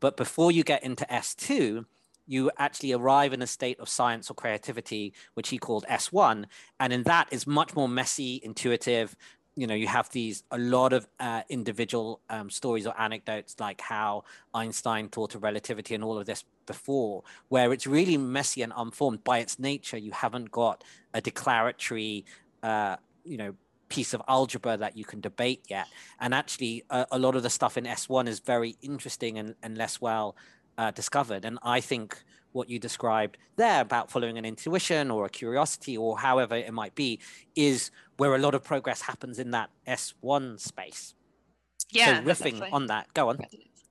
[0.00, 1.84] But before you get into S2,
[2.26, 6.44] you actually arrive in a state of science or creativity, which he called S1.
[6.80, 9.14] And in that is much more messy, intuitive,
[9.56, 13.80] you know you have these a lot of uh, individual um, stories or anecdotes like
[13.80, 18.72] how einstein thought of relativity and all of this before where it's really messy and
[18.76, 19.22] unformed.
[19.24, 22.24] By its nature you haven't got a declaratory
[22.62, 23.54] uh, you know
[23.88, 25.86] piece of algebra that you can debate yet.
[26.18, 29.78] And actually a, a lot of the stuff in s1 is very interesting and, and
[29.78, 30.36] less well
[30.78, 31.44] uh, discovered.
[31.44, 36.16] And i think what you described there about following an intuition or a curiosity or
[36.16, 37.18] however it might be
[37.56, 41.14] is where a lot of progress happens in that S1 space.
[41.90, 42.20] Yeah.
[42.20, 43.38] So riffing on that, go on.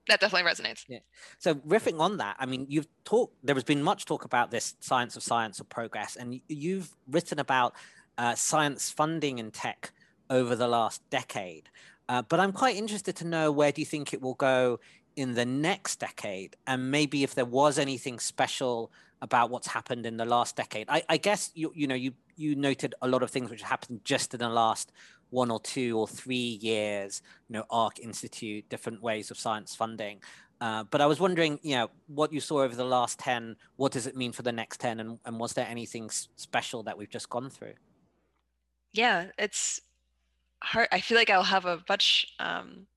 [0.07, 0.83] That definitely resonates.
[0.87, 0.99] Yeah.
[1.39, 3.35] So riffing on that, I mean, you've talked.
[3.43, 7.39] There has been much talk about this science of science of progress, and you've written
[7.39, 7.73] about
[8.17, 9.93] uh, science funding in tech
[10.29, 11.69] over the last decade.
[12.09, 14.79] Uh, but I'm quite interested to know where do you think it will go
[15.15, 20.17] in the next decade, and maybe if there was anything special about what's happened in
[20.17, 20.85] the last decade.
[20.89, 24.01] I, I guess you you know you you noted a lot of things which happened
[24.03, 24.91] just in the last
[25.29, 27.21] one or two or three years.
[27.49, 30.21] You know, ARC Institute, different ways of science funding.
[30.61, 33.91] Uh, but I was wondering, you know, what you saw over the last 10, what
[33.91, 34.99] does it mean for the next 10?
[34.99, 37.73] And, and was there anything special that we've just gone through?
[38.93, 39.81] Yeah, it's
[40.63, 40.87] hard.
[40.91, 42.87] I feel like I'll have a much um,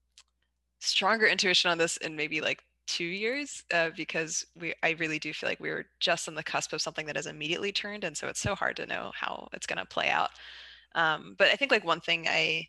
[0.79, 5.33] stronger intuition on this in maybe like two years uh, because we I really do
[5.33, 8.16] feel like we were just on the cusp of something that has immediately turned, and
[8.16, 10.31] so it's so hard to know how it's going to play out.
[10.94, 12.68] Um, but I think like one thing I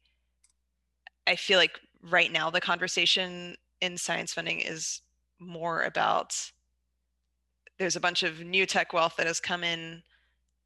[1.25, 5.01] I feel like right now the conversation in science funding is
[5.39, 6.51] more about
[7.77, 10.01] there's a bunch of new tech wealth that has come in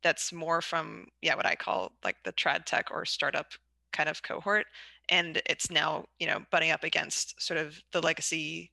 [0.03, 3.47] that's more from yeah what I call like the trad tech or startup
[3.91, 4.65] kind of cohort
[5.09, 8.71] and it's now you know butting up against sort of the legacy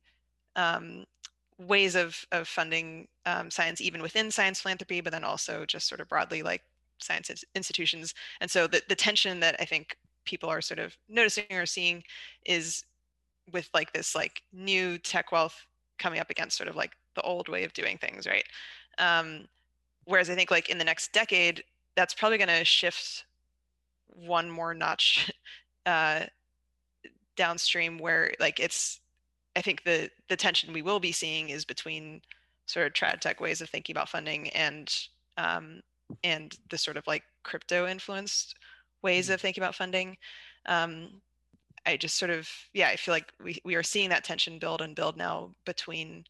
[0.57, 1.05] um,
[1.59, 6.01] ways of, of funding um, science even within science philanthropy, but then also just sort
[6.01, 6.63] of broadly like
[6.99, 8.15] science institutions.
[8.41, 12.03] And so the, the tension that I think people are sort of noticing or seeing
[12.45, 12.85] is
[13.53, 15.67] with like this like new tech wealth
[15.99, 18.45] coming up against sort of like the old way of doing things, right?
[18.99, 19.49] Um,
[20.05, 21.65] whereas I think like in the next decade,
[21.97, 23.25] that's probably going to shift
[24.09, 25.31] one more notch
[25.87, 26.21] uh,
[27.37, 29.01] downstream where like it's
[29.59, 32.23] I think the the tension we will be seeing is between
[32.67, 34.89] sort of trad tech ways of thinking about funding and
[35.37, 35.81] um,
[36.23, 38.55] and the sort of like crypto influenced
[39.03, 39.35] ways mm-hmm.
[39.35, 40.17] of thinking about funding.
[40.67, 41.21] Um,
[41.87, 44.81] I just sort of yeah, I feel like we we are seeing that tension build
[44.81, 46.25] and build now between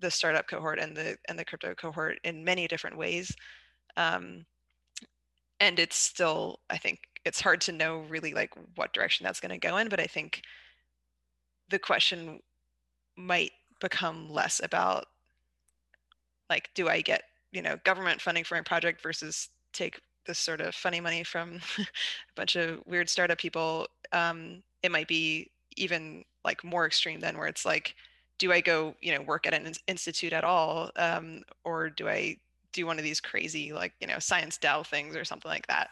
[0.00, 3.36] the startup cohort and the and the crypto cohort in many different ways.
[3.98, 4.46] Um,
[5.60, 9.50] and it's still, I think it's hard to know really like what direction that's going
[9.50, 10.40] to go in, but I think
[11.70, 12.40] the question
[13.16, 15.06] might become less about
[16.48, 20.60] like, do I get, you know, government funding for my project versus take this sort
[20.60, 21.86] of funny money from a
[22.34, 23.86] bunch of weird startup people.
[24.12, 27.94] Um, it might be even like more extreme than where it's like,
[28.38, 32.36] do I go, you know, work at an institute at all, um, or do I
[32.72, 35.90] do one of these crazy like you know science DAO things or something like that?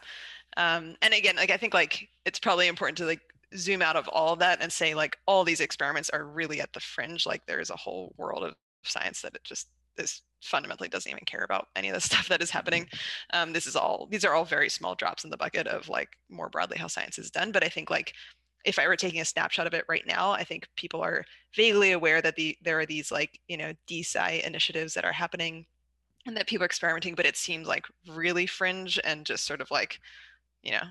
[0.57, 3.21] Um, and again, like I think like it's probably important to like
[3.57, 6.73] zoom out of all of that and say like all these experiments are really at
[6.73, 7.25] the fringe.
[7.25, 11.25] Like there is a whole world of science that it just is fundamentally doesn't even
[11.25, 12.87] care about any of the stuff that is happening.
[13.33, 16.09] Um, this is all these are all very small drops in the bucket of like
[16.29, 17.51] more broadly how science is done.
[17.51, 18.13] But I think like
[18.65, 21.23] if I were taking a snapshot of it right now, I think people are
[21.55, 25.65] vaguely aware that the there are these like you know DeSci initiatives that are happening,
[26.25, 29.71] and that people are experimenting, but it seems like really fringe and just sort of
[29.71, 29.99] like,
[30.61, 30.83] you know,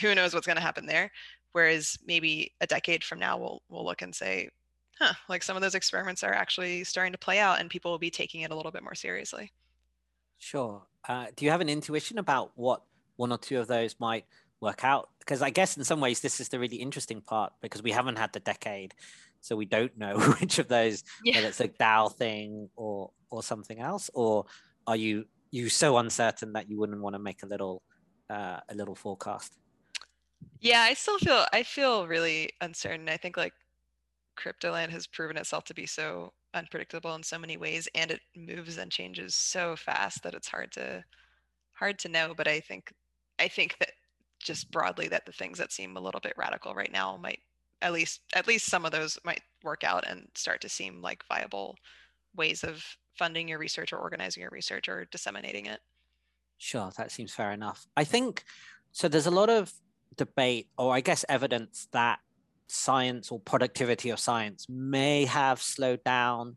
[0.00, 1.10] who knows what's going to happen there.
[1.54, 4.48] Whereas maybe a decade from now, we'll we'll look and say,
[4.98, 7.98] huh, like some of those experiments are actually starting to play out, and people will
[7.98, 9.52] be taking it a little bit more seriously.
[10.38, 10.82] Sure.
[11.08, 12.82] Uh, do you have an intuition about what
[13.16, 14.24] one or two of those might
[14.60, 17.82] work out because i guess in some ways this is the really interesting part because
[17.82, 18.94] we haven't had the decade
[19.40, 21.36] so we don't know which of those yeah.
[21.36, 24.46] whether it's a dao thing or or something else or
[24.86, 27.82] are you you so uncertain that you wouldn't want to make a little
[28.30, 29.52] uh, a little forecast
[30.60, 33.52] yeah i still feel i feel really uncertain i think like
[34.38, 38.78] cryptoland has proven itself to be so unpredictable in so many ways and it moves
[38.78, 41.02] and changes so fast that it's hard to
[41.74, 42.92] hard to know but i think
[43.38, 43.90] i think that
[44.40, 47.40] just broadly that the things that seem a little bit radical right now might
[47.82, 51.24] at least at least some of those might work out and start to seem like
[51.28, 51.76] viable
[52.34, 52.84] ways of
[53.18, 55.80] funding your research or organizing your research or disseminating it.
[56.58, 57.86] Sure, that seems fair enough.
[57.96, 58.44] I think
[58.92, 59.08] so.
[59.08, 59.72] There's a lot of
[60.16, 62.18] debate, or I guess evidence, that
[62.66, 66.56] science or productivity of science may have slowed down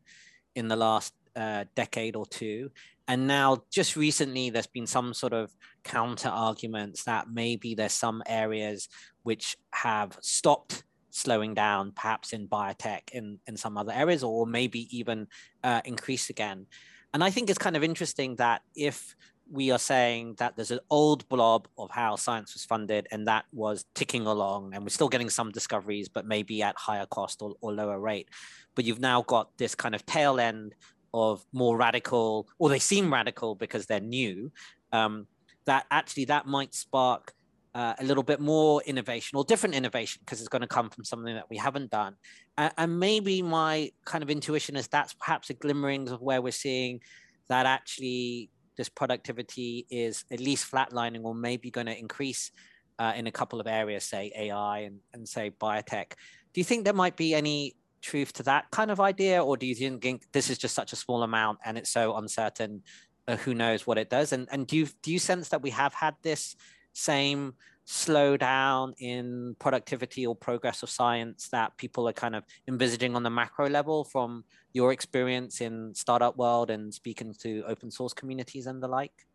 [0.55, 2.71] in the last uh, decade or two.
[3.07, 5.51] And now, just recently, there's been some sort of
[5.83, 8.89] counter arguments that maybe there's some areas
[9.23, 14.87] which have stopped slowing down, perhaps in biotech, in, in some other areas, or maybe
[14.95, 15.27] even
[15.63, 16.65] uh, increase again.
[17.13, 19.15] And I think it's kind of interesting that if
[19.51, 23.45] we are saying that there's an old blob of how science was funded and that
[23.53, 27.55] was ticking along and we're still getting some discoveries but maybe at higher cost or,
[27.61, 28.27] or lower rate
[28.75, 30.75] but you've now got this kind of tail end
[31.13, 34.51] of more radical, or they seem radical because they're new,
[34.91, 35.27] um,
[35.65, 37.33] that actually that might spark
[37.73, 41.03] uh, a little bit more innovation or different innovation because it's going to come from
[41.03, 42.15] something that we haven't done.
[42.57, 46.51] And, and maybe my kind of intuition is that's perhaps a glimmerings of where we're
[46.51, 47.01] seeing
[47.49, 52.51] that actually this productivity is at least flatlining or maybe going to increase
[52.99, 56.13] uh, in a couple of areas, say AI and, and say biotech.
[56.53, 59.65] Do you think there might be any truth to that kind of idea, or do
[59.65, 62.83] you think this is just such a small amount and it's so uncertain?
[63.27, 64.31] Uh, who knows what it does?
[64.31, 66.55] And and do you do you sense that we have had this
[66.93, 67.53] same
[67.87, 73.29] slowdown in productivity or progress of science that people are kind of envisaging on the
[73.29, 78.83] macro level from your experience in startup world and speaking to open source communities and
[78.83, 79.25] the like?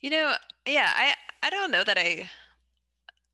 [0.00, 0.34] You know,
[0.66, 2.30] yeah, I I don't know that I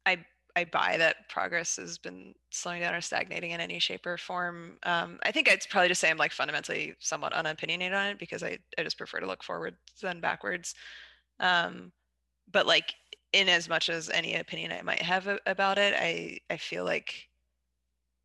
[0.07, 0.25] I
[0.57, 4.79] I buy that progress has been slowing down or stagnating in any shape or form.
[4.85, 8.43] Um, I think I'd probably just say I'm like fundamentally somewhat unopinionated on it because
[8.43, 10.75] I, I just prefer to look forward than backwards.
[11.41, 11.93] Um,
[12.51, 12.95] but like
[13.33, 16.85] in as much as any opinion I might have a, about it, I I feel
[16.85, 17.29] like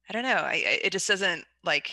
[0.10, 0.36] I don't know.
[0.36, 1.92] I, I it just doesn't like.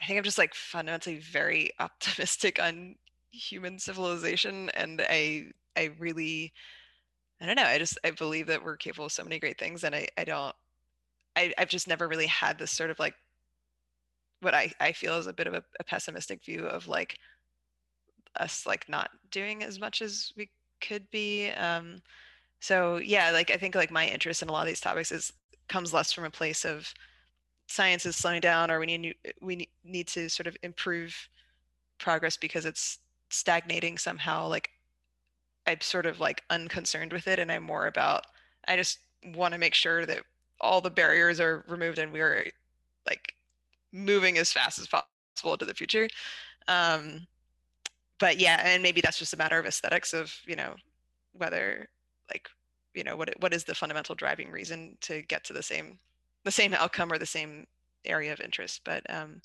[0.00, 2.96] I think I'm just like fundamentally very optimistic on
[3.30, 6.52] human civilization, and I I really
[7.40, 7.64] I don't know.
[7.64, 10.24] I just I believe that we're capable of so many great things, and I I
[10.24, 10.54] don't
[11.36, 13.14] I I've just never really had this sort of like
[14.40, 17.18] what I I feel is a bit of a, a pessimistic view of like
[18.38, 20.50] us like not doing as much as we
[20.86, 21.50] could be.
[21.50, 22.02] Um,
[22.60, 25.32] so yeah, like I think like my interest in a lot of these topics is
[25.68, 26.92] comes less from a place of
[27.66, 31.28] science is slowing down or we need we need to sort of improve
[31.98, 32.98] progress because it's
[33.30, 34.68] stagnating somehow like
[35.66, 38.26] I'm sort of like unconcerned with it and I'm more about
[38.68, 38.98] I just
[39.34, 40.22] want to make sure that
[40.60, 42.50] all the barriers are removed and we're
[43.06, 43.34] like
[43.92, 46.08] moving as fast as possible into the future.
[46.68, 47.26] Um,
[48.18, 50.74] but yeah, and maybe that's just a matter of aesthetics of, you know,
[51.32, 51.88] whether
[52.32, 52.48] like
[52.94, 55.98] you know what what is the fundamental driving reason to get to the same
[56.44, 57.66] the same outcome or the same
[58.04, 59.40] area of interest but um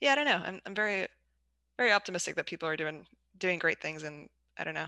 [0.00, 0.40] yeah i don't know.
[0.44, 1.06] I'm, I'm very
[1.76, 3.04] very optimistic that people are doing
[3.38, 4.86] doing great things and i don't know.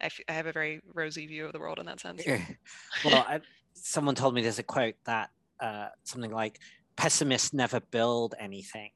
[0.00, 2.22] I, f- I have a very rosy view of the world in that sense.
[3.04, 3.40] Well I,
[3.74, 5.30] someone told me there's a quote that
[5.60, 6.58] uh, something like
[6.96, 8.90] pessimists never build anything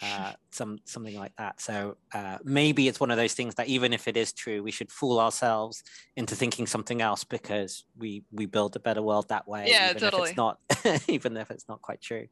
[0.00, 1.60] uh, some something like that.
[1.60, 4.70] So uh, maybe it's one of those things that even if it is true, we
[4.70, 5.82] should fool ourselves
[6.16, 9.66] into thinking something else because we we build a better world that way.
[9.68, 10.22] Yeah, even totally.
[10.22, 10.58] If it's not
[11.08, 12.26] even if it's not quite true.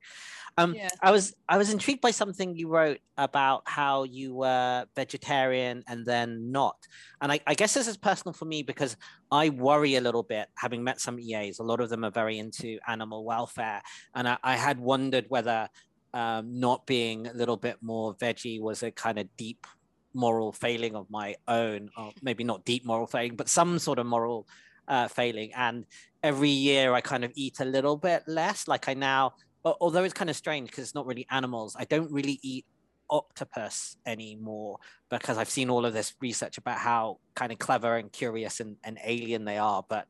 [0.59, 0.89] Um, Yeah.
[1.03, 6.07] I was I was intrigued by something you wrote about how you were vegetarian and
[6.07, 6.77] then not,
[7.21, 8.97] and I, I guess this is personal for me because
[9.31, 10.49] I worry a little bit.
[10.57, 13.83] Having met some EAs, a lot of them are very into animal welfare,
[14.15, 15.69] and I, I had wondered whether
[16.17, 19.67] um, not being a little bit more veggie was a kind of deep
[20.15, 24.07] moral failing of my own, or maybe not deep moral failing, but some sort of
[24.07, 24.49] moral
[24.89, 25.53] uh, failing.
[25.55, 25.85] And
[26.23, 28.67] every year I kind of eat a little bit less.
[28.67, 32.11] Like I now, although it's kind of strange because it's not really animals, I don't
[32.11, 32.65] really eat
[33.11, 34.79] octopus anymore
[35.11, 38.77] because I've seen all of this research about how kind of clever and curious and,
[38.85, 40.09] and alien they are, but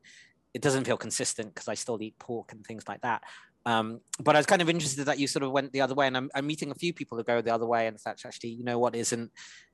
[0.55, 3.25] it doesn't feel consistent because I still eat pork and things like that.
[3.67, 6.07] Um, but I was kind of interested that you sort of went the other way,
[6.07, 8.51] and I'm, I'm meeting a few people who go the other way, and it's actually,
[8.51, 9.31] you know, what isn't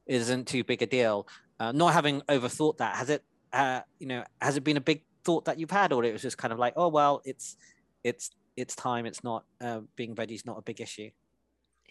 [0.06, 1.28] isn't too big a deal.
[1.60, 3.22] Uh, not having overthought that, has it,
[3.52, 6.22] uh, you know, has it been a big thought that you've had, or it was
[6.22, 7.58] just kind of like, oh well, it's
[8.02, 9.04] it's it's time.
[9.04, 11.10] It's not uh, being is not a big issue.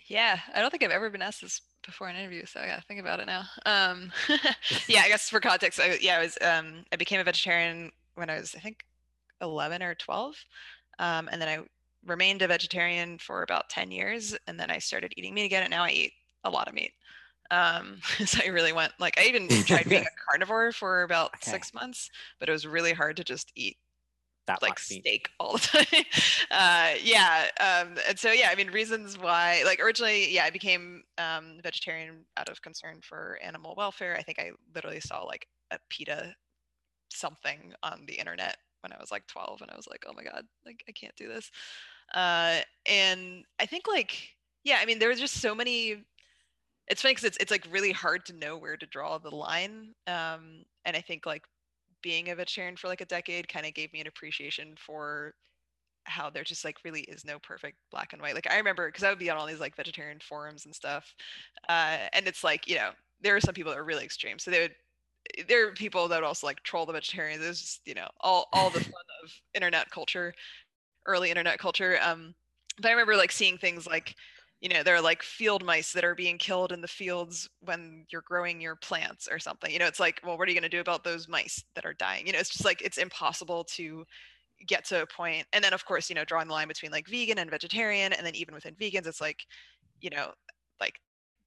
[0.07, 2.65] Yeah, I don't think I've ever been asked this before in an interview, so I
[2.65, 3.43] gotta think about it now.
[3.65, 4.11] Um,
[4.87, 8.31] yeah, I guess for context, I, yeah, I was um, I became a vegetarian when
[8.31, 8.85] I was I think
[9.39, 10.35] 11 or 12,
[10.99, 11.63] um, and then I
[12.05, 15.71] remained a vegetarian for about 10 years, and then I started eating meat again, and
[15.71, 16.93] now I eat a lot of meat.
[17.51, 21.43] Um, so I really went like I even tried being a carnivore for about Okay.
[21.43, 23.77] six months, but it was really hard to just eat
[24.47, 25.05] That like much meat.
[25.07, 26.05] steak all the time.
[26.51, 27.49] uh, yeah.
[27.59, 32.25] Um, and so, yeah, I mean, reasons why, like originally, yeah, I became um, vegetarian
[32.37, 34.15] out of concern for animal welfare.
[34.17, 36.35] I think I literally saw like a PETA
[37.11, 40.23] something on the internet when I was like 12 and I was like, oh my
[40.23, 41.51] God, like I can't do this.
[42.13, 44.17] Uh, and I think like,
[44.63, 46.03] yeah, I mean, there was just so many,
[46.87, 49.93] it's funny because it's, it's like really hard to know where to draw the line.
[50.07, 51.43] Um, and I think like
[52.01, 55.33] being a vegetarian for like a decade kind of gave me an appreciation for
[56.05, 58.35] how there just like really is no perfect black and white.
[58.35, 61.13] Like I remember because I would be on all these like vegetarian forums and stuff,
[61.69, 62.89] uh, and it's like you know
[63.21, 64.75] there are some people that are really extreme, so they would.
[65.47, 67.43] There are people that would also like troll the vegetarians.
[67.43, 68.93] It's just you know all all the fun
[69.23, 70.33] of internet culture,
[71.05, 71.97] early internet culture.
[72.01, 72.33] Um,
[72.77, 74.15] but I remember like seeing things like
[74.61, 78.05] you know there are like field mice that are being killed in the fields when
[78.11, 80.69] you're growing your plants or something you know it's like well what are you going
[80.69, 83.63] to do about those mice that are dying you know it's just like it's impossible
[83.63, 84.05] to
[84.67, 85.45] get to a point.
[85.53, 88.25] and then of course you know drawing the line between like vegan and vegetarian and
[88.25, 89.45] then even within vegans it's like
[89.99, 90.31] you know
[90.79, 90.93] like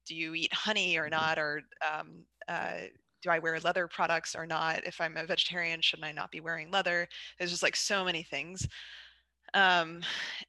[0.05, 2.81] do you eat honey or not or um, uh,
[3.21, 6.41] do i wear leather products or not if i'm a vegetarian shouldn't i not be
[6.41, 7.07] wearing leather
[7.39, 8.67] there's just like so many things
[9.55, 10.01] um,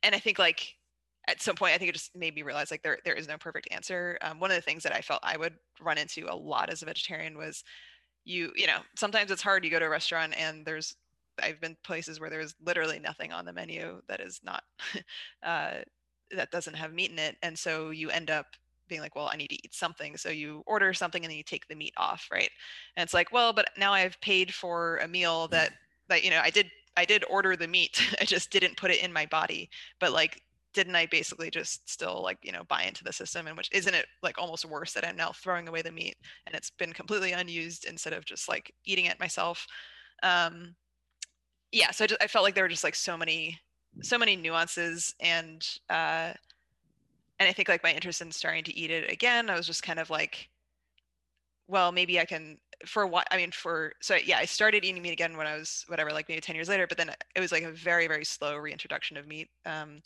[0.03, 0.75] and i think like
[1.29, 3.39] at some point i think it just made me realize like there, there is no
[3.39, 4.19] perfect answer.
[4.23, 6.83] Um, one of the things that i felt i would run into a lot as
[6.83, 7.65] a vegetarian was
[8.25, 10.97] you you know sometimes it's hard you go to a restaurant and there's
[11.43, 14.63] i've been places where there's literally nothing on the menu that is not
[15.43, 15.75] uh,
[16.31, 17.37] that doesn't have meat in it.
[17.43, 18.47] And so you end up
[18.89, 20.17] being like well i need to eat something.
[20.17, 22.51] So you order something and then you take the meat off right?
[22.97, 25.73] And it's like well but now i've paid for a meal that
[26.09, 29.03] that you know i did i did order the meat i just didn't put it
[29.03, 29.69] in my body
[30.01, 30.43] but like
[30.75, 33.95] didn't i basically just still like you know buy into the system and which isn't
[33.95, 36.17] it like almost worse that i'm now throwing away the meat
[36.47, 39.67] and it's been completely unused instead of just like eating it myself?
[40.23, 40.75] Um
[41.73, 43.59] yeah so I, just, I felt like there were just like so many
[44.03, 46.33] so many nuances and uh
[47.39, 49.83] and i think like my interest in starting to eat it again i was just
[49.83, 50.49] kind of like
[51.69, 55.13] well maybe i can for what i mean for so yeah i started eating meat
[55.13, 57.63] again when i was whatever like maybe 10 years later but then it was like
[57.63, 60.01] a very very slow reintroduction of meat um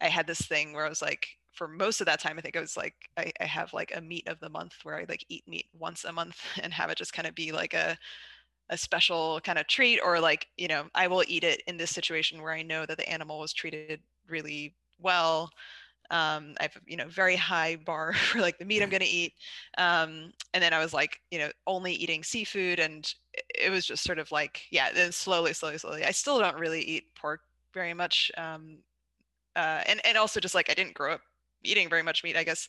[0.00, 2.56] i had this thing where i was like for most of that time i think
[2.56, 5.24] i was like I, I have like a meat of the month where i like
[5.28, 7.96] eat meat once a month and have it just kind of be like a
[8.70, 11.90] a special kind of treat or like you know i will eat it in this
[11.90, 15.50] situation where i know that the animal was treated really well
[16.10, 19.06] um, i have you know very high bar for like the meat i'm going to
[19.06, 19.32] eat
[19.78, 23.14] um, and then i was like you know only eating seafood and
[23.58, 26.82] it was just sort of like yeah then slowly slowly slowly i still don't really
[26.82, 27.40] eat pork
[27.72, 28.78] very much um,
[29.56, 31.20] uh, and and also just like i didn't grow up
[31.62, 32.68] eating very much meat i guess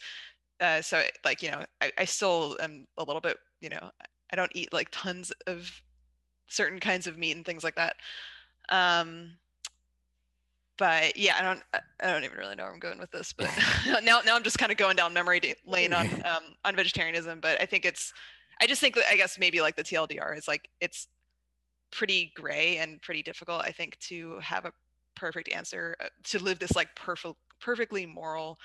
[0.62, 3.92] uh, so like you know I, I still am a little bit you know
[4.32, 5.70] i don't eat like tons of
[6.48, 7.96] certain kinds of meat and things like that.
[8.70, 9.32] Um,
[10.78, 11.62] but yeah, I don't
[12.02, 13.50] I don't even really know where I'm going with this, but
[14.04, 17.40] now now I'm just kind of going down memory lane on um, on vegetarianism.
[17.40, 18.14] But I think it's
[18.62, 21.08] I just think that I guess maybe like the TLDR is like it's
[21.92, 23.62] pretty gray and pretty difficult.
[23.62, 24.74] I think to have a
[25.16, 28.60] perfect answer uh, to live this like perfect perfectly moral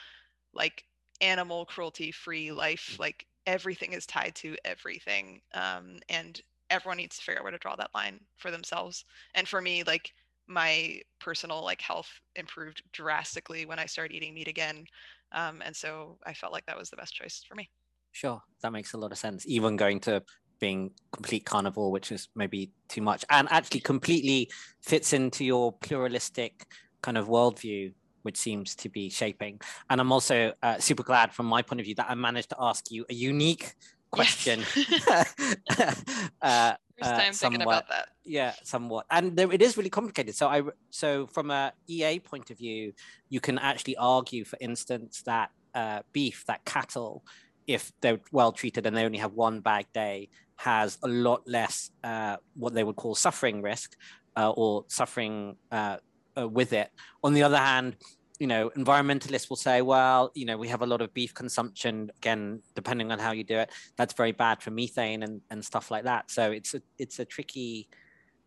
[0.52, 0.84] like
[1.20, 7.22] animal cruelty free life like everything is tied to everything um, and everyone needs to
[7.22, 9.04] figure out where to draw that line for themselves
[9.34, 10.12] and for me like
[10.50, 14.84] my personal like health improved drastically when i started eating meat again
[15.32, 17.70] um, and so i felt like that was the best choice for me
[18.12, 20.22] sure that makes a lot of sense even going to
[20.58, 24.50] being complete carnivore which is maybe too much and actually completely
[24.82, 26.66] fits into your pluralistic
[27.02, 27.92] kind of worldview
[28.22, 29.60] which seems to be shaping.
[29.88, 32.56] And I'm also uh, super glad from my point of view that I managed to
[32.58, 33.74] ask you a unique
[34.10, 34.60] question.
[34.76, 35.34] Yes.
[36.42, 38.08] uh, First uh, time uh, thinking about that.
[38.24, 40.34] Yeah, somewhat, and there, it is really complicated.
[40.34, 42.92] So I, so from a EA point of view,
[43.28, 47.24] you can actually argue, for instance, that uh, beef, that cattle,
[47.66, 51.90] if they're well treated and they only have one bag day, has a lot less
[52.04, 53.96] uh, what they would call suffering risk
[54.36, 55.96] uh, or suffering uh,
[56.38, 56.90] uh, with it.
[57.24, 57.96] On the other hand,
[58.40, 62.10] you know, environmentalists will say, well, you know, we have a lot of beef consumption.
[62.16, 65.90] Again, depending on how you do it, that's very bad for methane and, and stuff
[65.90, 66.30] like that.
[66.30, 67.88] So it's a it's a tricky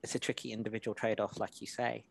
[0.02, 2.04] it's a tricky individual trade-off, like you say.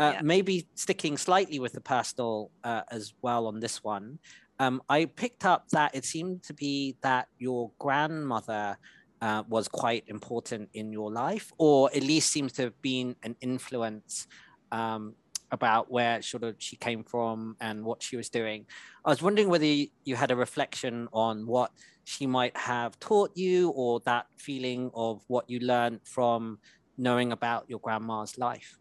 [0.00, 0.22] Uh, yeah.
[0.22, 4.18] Maybe sticking slightly with the personal uh, as well on this one.
[4.58, 8.78] Um, I picked up that it seemed to be that your grandmother
[9.20, 13.36] uh, was quite important in your life, or at least seems to have been an
[13.40, 14.26] influence
[14.72, 15.14] um,
[15.52, 18.66] about where sort of she came from and what she was doing.
[19.04, 21.72] I was wondering whether you had a reflection on what
[22.04, 26.58] she might have taught you or that feeling of what you learned from
[26.98, 28.78] knowing about your grandma's life.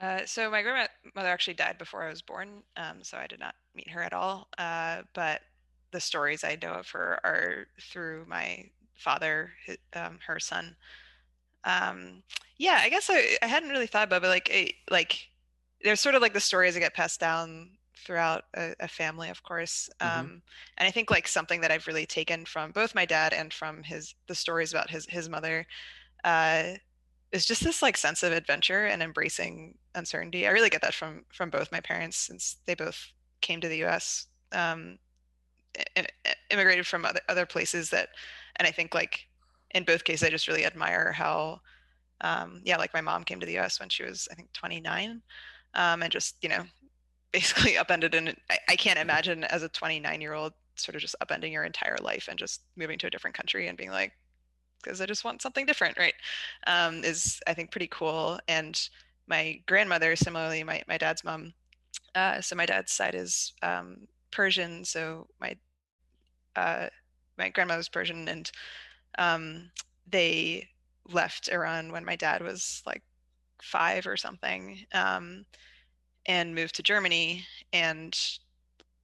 [0.00, 3.54] Uh, so my grandmother actually died before I was born, um, so I did not
[3.74, 4.48] meet her at all.
[4.58, 5.40] Uh, but
[5.90, 8.64] the stories I know of her are through my
[8.94, 10.76] father, his, um, her son.
[11.66, 12.22] Um,
[12.58, 15.28] yeah, I guess I, I hadn't really thought about, it, but like it, like
[15.84, 17.70] there's sort of like the stories that get passed down
[18.06, 19.90] throughout a, a family, of course.
[20.00, 20.20] Mm-hmm.
[20.20, 20.42] Um,
[20.78, 23.82] and I think like something that I've really taken from both my dad and from
[23.82, 25.66] his the stories about his his mother
[26.24, 26.74] uh,
[27.32, 30.46] is just this like sense of adventure and embracing uncertainty.
[30.46, 33.78] I really get that from from both my parents since they both came to the
[33.78, 34.26] U.S.
[34.52, 34.98] Um,
[36.50, 38.10] immigrated from other other places that,
[38.56, 39.26] and I think like
[39.74, 41.60] in both cases, I just really admire how,
[42.20, 43.80] um, yeah, like my mom came to the U.S.
[43.80, 45.22] when she was, I think, 29,
[45.74, 46.64] um, and just you know,
[47.32, 48.14] basically upended.
[48.14, 51.64] And I, I can't imagine as a 29 year old sort of just upending your
[51.64, 54.12] entire life and just moving to a different country and being like,
[54.82, 56.14] because I just want something different, right?
[56.66, 58.38] Um, is I think pretty cool.
[58.46, 58.80] And
[59.26, 61.52] my grandmother, similarly, my my dad's mom.
[62.14, 64.84] Uh, so my dad's side is um, Persian.
[64.84, 65.56] So my
[66.54, 66.88] uh,
[67.36, 68.50] my grandmother's Persian, and
[69.18, 69.70] um,
[70.10, 70.68] they
[71.08, 73.02] left Iran when my dad was like
[73.62, 75.44] five or something um,
[76.26, 77.44] and moved to Germany.
[77.72, 78.18] And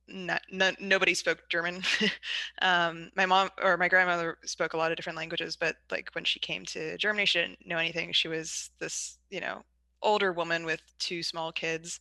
[0.08, 0.42] not,
[0.80, 1.82] nobody spoke German.
[2.62, 6.24] um, my mom or my grandmother spoke a lot of different languages, but like when
[6.24, 8.12] she came to Germany, she didn't know anything.
[8.12, 9.62] She was this, you know,
[10.02, 12.00] older woman with two small kids.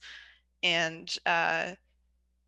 [0.64, 1.72] And uh,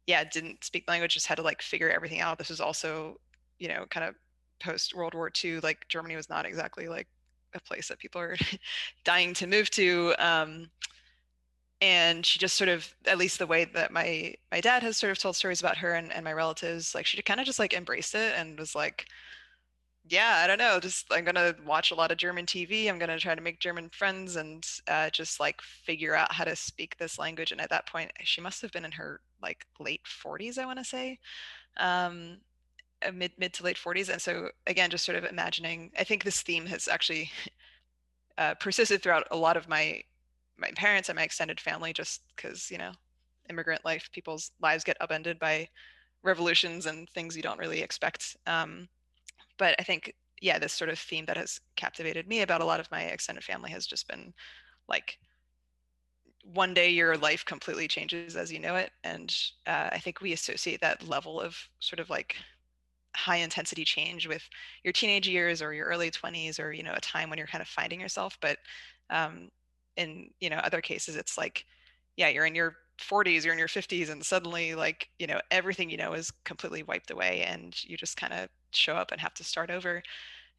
[0.07, 2.37] yeah, didn't speak language, just had to like figure everything out.
[2.37, 3.19] This was also,
[3.59, 4.15] you know, kind of
[4.59, 7.07] post World War II, like Germany was not exactly like
[7.53, 8.35] a place that people are
[9.03, 10.13] dying to move to.
[10.19, 10.69] Um,
[11.81, 15.11] and she just sort of, at least the way that my my dad has sort
[15.11, 17.73] of told stories about her and, and my relatives, like she kind of just like
[17.73, 19.05] embraced it and was like,
[20.07, 22.87] yeah, I don't know, just I'm gonna watch a lot of German TV.
[22.89, 26.55] I'm gonna try to make German friends and uh, just like figure out how to
[26.55, 27.51] speak this language.
[27.51, 30.79] And at that point, she must have been in her like late 40s, I want
[30.79, 31.19] to say.
[31.77, 32.37] Um,
[33.11, 36.41] mid mid to late 40s and so again just sort of imagining i think this
[36.41, 37.31] theme has actually
[38.37, 40.01] uh, persisted throughout a lot of my
[40.57, 42.91] my parents and my extended family just because you know
[43.49, 45.67] immigrant life people's lives get upended by
[46.23, 48.87] revolutions and things you don't really expect um,
[49.57, 52.79] but i think yeah this sort of theme that has captivated me about a lot
[52.79, 54.33] of my extended family has just been
[54.87, 55.17] like
[56.43, 59.33] one day your life completely changes as you know it and
[59.67, 62.35] uh, i think we associate that level of sort of like
[63.15, 64.47] high intensity change with
[64.83, 67.61] your teenage years or your early 20s or you know a time when you're kind
[67.61, 68.57] of finding yourself but
[69.09, 69.49] um,
[69.97, 71.65] in you know other cases it's like
[72.17, 75.89] yeah you're in your 40s you're in your 50s and suddenly like you know everything
[75.89, 79.33] you know is completely wiped away and you just kind of show up and have
[79.35, 80.01] to start over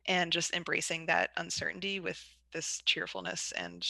[0.06, 3.86] and just embracing that uncertainty with this cheerfulness and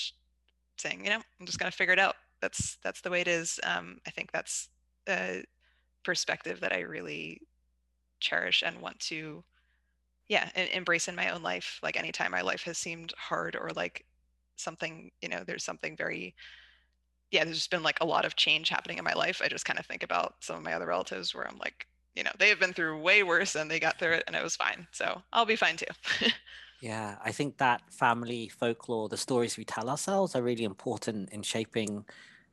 [0.79, 2.17] saying, you know, I'm just going to figure it out.
[2.41, 3.59] That's that's the way it is.
[3.63, 4.69] Um, I think that's
[5.09, 5.45] a
[6.05, 7.41] perspective that I really
[8.25, 9.45] cherish and want to,
[10.29, 11.79] yeah, embrace in my own life.
[11.83, 14.05] Like anytime my life has seemed hard or like
[14.57, 16.35] something, you know, there's something very
[17.31, 19.43] yeah, there's just been like a lot of change happening in my life.
[19.45, 22.23] I just kind of think about some of my other relatives where I'm like, you
[22.23, 24.55] know, they have been through way worse and they got through it and it was
[24.55, 24.87] fine.
[24.93, 25.87] So I'll be fine too.
[26.81, 31.43] yeah, I think that family folklore, the stories we tell ourselves are really important in
[31.43, 32.05] shaping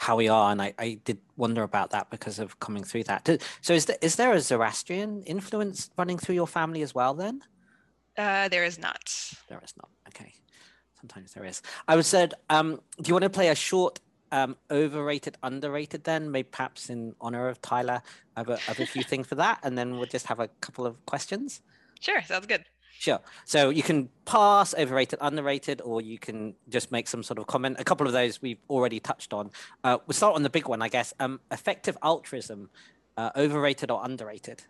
[0.02, 0.52] how we are.
[0.52, 3.30] And I, I did wonder about that because of coming through that.
[3.62, 7.44] So is there, is there a Zoroastrian influence running through your family as well then?
[8.18, 9.14] Uh, there is not.
[9.48, 9.90] There is not.
[10.08, 10.34] Okay.
[11.00, 11.62] Sometimes there is.
[11.88, 14.00] I was said, um, do you want to play a short
[14.32, 18.02] um, overrated, underrated then, maybe perhaps in honor of Tyler.
[18.36, 20.40] I have a, I have a few things for that, and then we'll just have
[20.40, 21.62] a couple of questions.
[22.00, 22.66] Sure, sounds good.
[23.02, 23.20] Sure.
[23.46, 27.78] So you can pass, overrated, underrated, or you can just make some sort of comment.
[27.80, 29.50] A couple of those we've already touched on.
[29.84, 31.12] Uh, we'll start on the big one, I guess.
[31.20, 32.70] Um, effective altruism,
[33.18, 34.62] uh, overrated or underrated?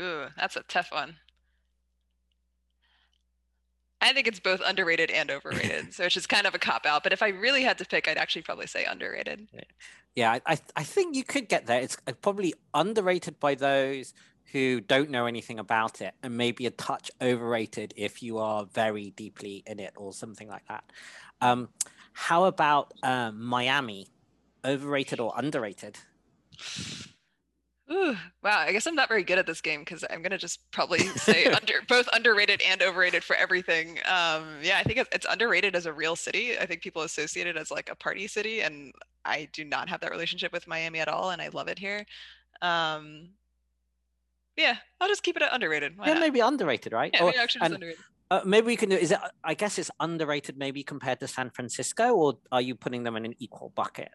[0.00, 1.16] Ooh, that's a tough one.
[4.00, 5.92] I think it's both underrated and overrated.
[5.92, 7.02] so it's just kind of a cop out.
[7.02, 9.48] But if I really had to pick, I'd actually probably say underrated.
[9.52, 9.60] Yeah,
[10.14, 11.82] yeah I, I think you could get there.
[11.82, 14.14] It's uh, probably underrated by those
[14.52, 19.10] who don't know anything about it and maybe a touch overrated if you are very
[19.10, 20.84] deeply in it or something like that.
[21.40, 21.68] Um,
[22.12, 24.08] how about um, Miami?
[24.64, 25.98] Overrated or underrated?
[27.90, 28.58] Ooh, wow.
[28.58, 31.44] I guess I'm not very good at this game because I'm gonna just probably say
[31.46, 33.98] under both underrated and overrated for everything.
[34.04, 36.58] Um, yeah, I think it's, it's underrated as a real city.
[36.58, 38.92] I think people associate it as like a party city, and
[39.24, 42.04] I do not have that relationship with Miami at all, and I love it here.
[42.60, 43.30] Um,
[44.58, 45.96] yeah, I'll just keep it underrated.
[45.96, 46.20] Why yeah, not?
[46.20, 47.10] maybe underrated, right?
[47.14, 48.04] Yeah, or, maybe actually underrated.
[48.30, 48.96] Uh, maybe we can do.
[48.96, 49.18] Is it?
[49.42, 53.24] I guess it's underrated, maybe compared to San Francisco, or are you putting them in
[53.24, 54.10] an equal bucket?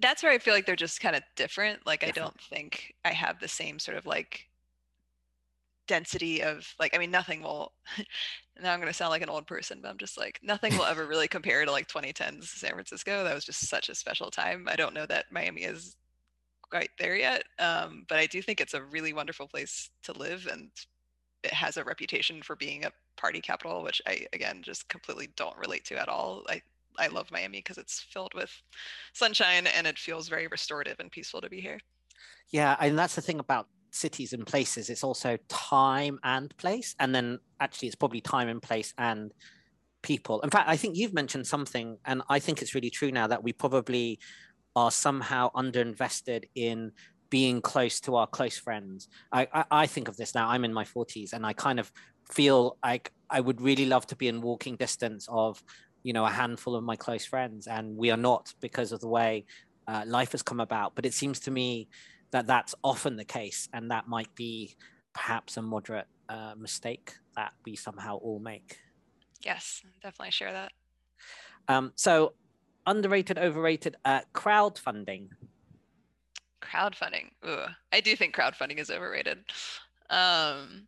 [0.00, 1.86] that's where I feel like they're just kind of different.
[1.86, 2.18] Like different.
[2.18, 4.46] I don't think I have the same sort of like
[5.86, 7.72] density of like I mean nothing will
[8.62, 11.06] now I'm gonna sound like an old person, but I'm just like nothing will ever
[11.06, 13.24] really compare to like 2010s San Francisco.
[13.24, 14.66] That was just such a special time.
[14.68, 15.96] I don't know that Miami is
[16.74, 20.48] quite there yet, um, but I do think it's a really wonderful place to live,
[20.50, 20.70] and
[21.44, 25.56] it has a reputation for being a party capital, which I again just completely don't
[25.56, 26.42] relate to at all.
[26.48, 26.60] I
[26.98, 28.50] I love Miami because it's filled with
[29.12, 31.78] sunshine and it feels very restorative and peaceful to be here.
[32.50, 34.90] Yeah, and that's the thing about cities and places.
[34.90, 39.32] It's also time and place, and then actually it's probably time and place and
[40.02, 40.40] people.
[40.40, 43.44] In fact, I think you've mentioned something, and I think it's really true now that
[43.44, 44.18] we probably
[44.76, 46.92] are somehow underinvested in
[47.30, 49.08] being close to our close friends.
[49.32, 50.48] I, I, I think of this now.
[50.48, 51.90] I'm in my 40s, and I kind of
[52.30, 55.62] feel like I would really love to be in walking distance of
[56.02, 59.08] you know a handful of my close friends and we are not because of the
[59.08, 59.44] way
[59.88, 61.88] uh, life has come about but it seems to me
[62.30, 64.76] that that's often the case and that might be
[65.14, 68.78] perhaps a moderate uh, mistake that we somehow all make
[69.44, 70.72] yes definitely share that
[71.68, 72.34] um, so
[72.86, 75.28] underrated overrated uh, crowdfunding.
[76.60, 77.30] Crowdfunding.
[77.46, 79.38] Ooh, i do think crowdfunding is overrated.
[80.10, 80.86] Um,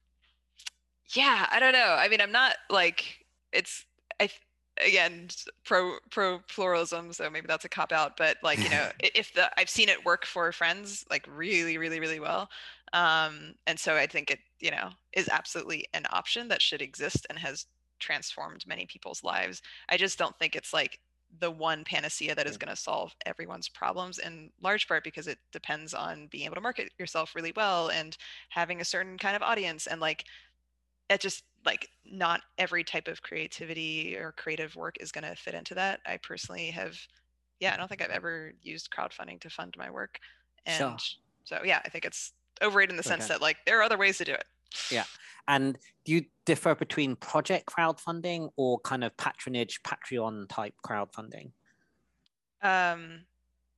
[1.15, 1.97] yeah i don't know.
[1.99, 3.85] I mean i'm not like it's
[4.21, 4.29] i
[4.85, 5.29] again
[5.65, 9.51] pro pro pluralism so maybe that's a cop out but like you know if the
[9.59, 12.49] i've seen it work for friends like really really really well.
[12.93, 17.27] Um and so i think it you know is absolutely an option that should exist
[17.31, 17.67] and has
[17.99, 19.63] transformed many people's lives.
[19.89, 21.01] I just don't think it's like
[21.41, 25.39] the one panacea that is going to solve everyone's problems in large part because it
[25.53, 28.17] depends on being able to market yourself really well and
[28.49, 30.25] having a certain kind of audience and like
[31.09, 35.55] it just like not every type of creativity or creative work is going to fit
[35.55, 36.01] into that.
[36.07, 36.97] I personally have,
[37.61, 40.19] yeah, I don't think I've ever used crowdfunding to fund my work.
[40.65, 40.97] And sure.
[41.45, 42.33] so, yeah, I think it's
[42.63, 43.35] overrated in the sense okay.
[43.35, 44.45] that like there are other ways to do it.
[44.91, 45.05] Yeah.
[45.49, 51.53] And do you differ between project crowdfunding or kind of patronage, Patreon type crowdfunding?
[52.63, 53.23] Um,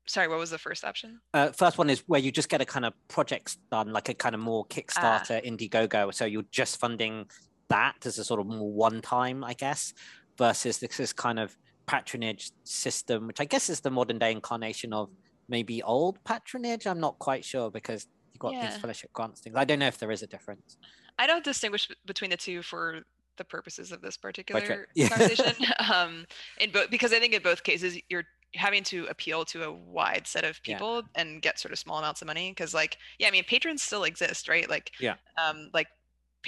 [0.07, 1.21] sorry, what was the first option?
[1.35, 4.15] Uh, first one is where you just get a kind of projects done, like a
[4.15, 6.13] kind of more Kickstarter, uh, Indiegogo.
[6.15, 7.27] So you're just funding
[7.69, 9.93] that as a sort of more one time, I guess,
[10.39, 14.93] versus this is kind of patronage system, which I guess is the modern day incarnation
[14.93, 15.11] of
[15.49, 16.87] maybe old patronage.
[16.87, 18.07] I'm not quite sure because
[18.39, 18.71] you've got yeah.
[18.71, 19.57] these fellowship grants things.
[19.57, 20.77] I don't know if there is a difference.
[21.19, 23.01] I don't distinguish between the two for
[23.37, 25.09] the purposes of this particular yeah.
[25.09, 25.55] conversation.
[25.93, 26.27] um,
[26.61, 28.25] in both because I think in both cases you're
[28.55, 31.23] having to appeal to a wide set of people yeah.
[31.23, 34.05] and get sort of small amounts of money because like yeah i mean patrons still
[34.05, 35.87] exist right like yeah um like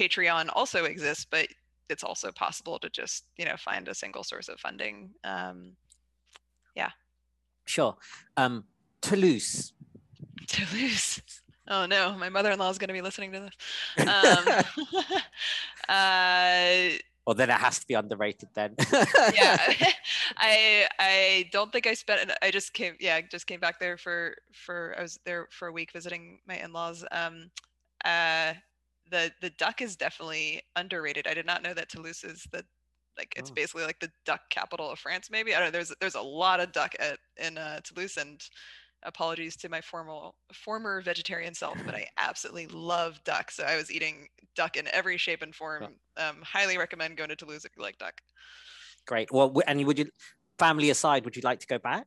[0.01, 1.49] Patreon also exists, but
[1.89, 5.11] it's also possible to just you know find a single source of funding.
[5.25, 5.73] Um,
[6.75, 6.91] yeah.
[7.67, 7.97] Sure.
[8.37, 8.65] Um,
[9.03, 9.73] Toulouse.
[10.47, 11.40] Toulouse.
[11.71, 14.07] Oh no, my mother-in-law is going to be listening to this.
[14.09, 14.45] Um,
[15.89, 18.75] uh, well, then it has to be underrated then.
[19.33, 19.57] yeah,
[20.37, 22.33] I I don't think I spent.
[22.43, 22.97] I just came.
[22.99, 24.97] Yeah, just came back there for for.
[24.99, 27.05] I was there for a week visiting my in-laws.
[27.13, 27.53] Um,
[28.05, 28.55] uh,
[29.13, 31.29] the the duck is definitely underrated.
[31.29, 32.65] I did not know that Toulouse is the
[33.17, 33.55] like it's oh.
[33.55, 35.29] basically like the duck capital of France.
[35.31, 35.73] Maybe I don't know.
[35.73, 38.41] There's there's a lot of duck at in uh, Toulouse, and
[39.03, 43.51] apologies to my formal former vegetarian self, but I absolutely love duck.
[43.51, 45.95] So I was eating duck in every shape and form.
[46.17, 48.21] Um, highly recommend going to Toulouse if you like duck.
[49.07, 49.33] Great.
[49.33, 50.07] Well, and would you,
[50.59, 52.07] family aside, would you like to go back?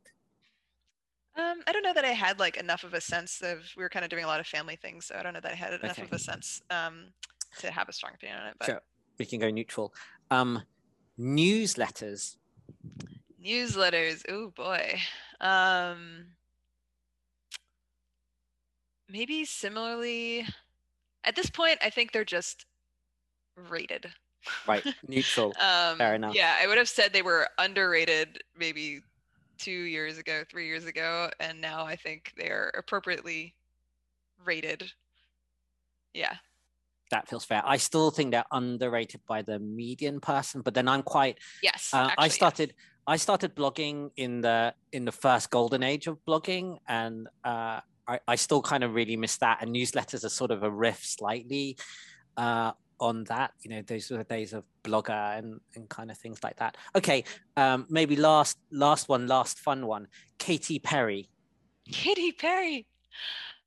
[1.35, 3.59] Um, I don't know that I had like enough of a sense of.
[3.75, 5.51] We were kind of doing a lot of family things, so I don't know that
[5.51, 6.03] I had enough okay.
[6.03, 7.05] of a sense um,
[7.59, 8.55] to have a strong opinion on it.
[8.59, 8.81] But sure.
[9.17, 9.93] we can go neutral.
[10.29, 10.61] Um,
[11.19, 12.37] newsletters.
[13.43, 14.21] Newsletters.
[14.29, 14.99] Oh boy.
[15.41, 16.27] Um,
[19.13, 20.45] maybe similarly
[21.23, 22.65] at this point i think they're just
[23.69, 24.07] rated.
[24.67, 24.83] Right.
[25.07, 25.53] Neutral.
[25.61, 26.35] Um, fair enough.
[26.35, 29.01] yeah i would have said they were underrated maybe
[29.57, 33.55] two years ago three years ago and now i think they're appropriately
[34.43, 34.91] rated.
[36.13, 36.35] Yeah.
[37.11, 37.61] That feels fair.
[37.65, 42.07] I still think they're underrated by the median person but then i'm quite yes uh,
[42.09, 42.87] actually, i started yes.
[43.07, 48.19] i started blogging in the in the first golden age of blogging and uh, I,
[48.27, 49.59] I still kind of really miss that.
[49.61, 51.77] And newsletters are sort of a riff slightly
[52.37, 53.51] uh, on that.
[53.61, 56.77] You know, those were the days of blogger and, and kind of things like that.
[56.95, 57.23] Okay,
[57.57, 60.07] um, maybe last last one, last fun one.
[60.37, 61.29] Katy Perry.
[61.91, 62.87] Katy Perry.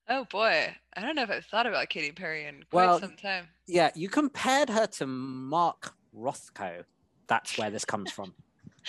[0.09, 3.16] Oh boy, I don't know if I've thought about Katy Perry in quite well, some
[3.16, 3.49] time.
[3.66, 6.84] Yeah, you compared her to Mark Rothko.
[7.26, 8.34] That's where this comes from.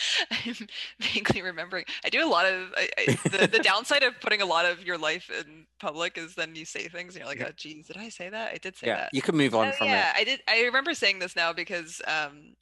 [0.31, 0.67] I'm
[0.99, 1.85] vaguely remembering.
[2.05, 4.83] I do a lot of I, I, the, the downside of putting a lot of
[4.83, 7.47] your life in public is then you say things and you're like, yeah.
[7.49, 8.53] oh, geez, did I say that?
[8.53, 9.13] I did say yeah, that.
[9.13, 9.97] You can move on uh, from yeah, it.
[9.97, 10.43] Yeah, I did.
[10.47, 12.55] I remember saying this now because, um,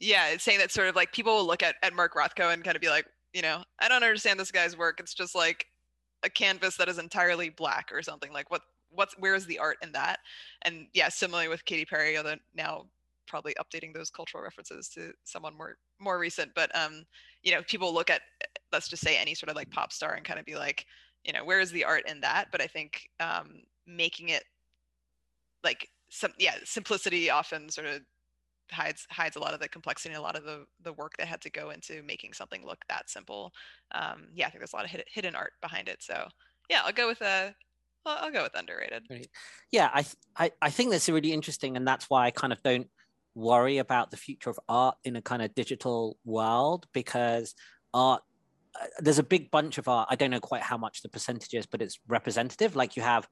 [0.00, 2.64] yeah, it's saying that sort of like people will look at, at Mark Rothko and
[2.64, 5.00] kind of be like, you know, I don't understand this guy's work.
[5.00, 5.66] It's just like
[6.22, 8.32] a canvas that is entirely black or something.
[8.32, 10.18] Like what what's where is the art in that?
[10.62, 12.86] And yeah, similarly with Katy Perry, although now
[13.26, 17.04] probably updating those cultural references to someone more more recent but um
[17.42, 18.22] you know people look at
[18.72, 20.86] let's just say any sort of like pop star and kind of be like
[21.24, 22.48] you know where is the art in that?
[22.50, 24.44] But i think um making it
[25.64, 28.00] like some yeah simplicity often sort of
[28.70, 31.26] hides hides a lot of the complexity and a lot of the the work that
[31.26, 33.52] had to go into making something look that simple.
[33.94, 36.26] Um yeah i think there's a lot of hidden, hidden art behind it so
[36.68, 37.54] yeah i'll go with a
[38.04, 39.04] I'll, I'll go with underrated.
[39.70, 40.04] Yeah I,
[40.36, 42.88] I i think that's really interesting and that's why i kind of don't
[43.34, 47.54] worry about the future of art in a kind of digital world because
[47.94, 48.22] art
[48.80, 50.08] uh, there's a big bunch of art.
[50.10, 52.74] I don't know quite how much the percentage is but it's representative.
[52.74, 53.28] Like you have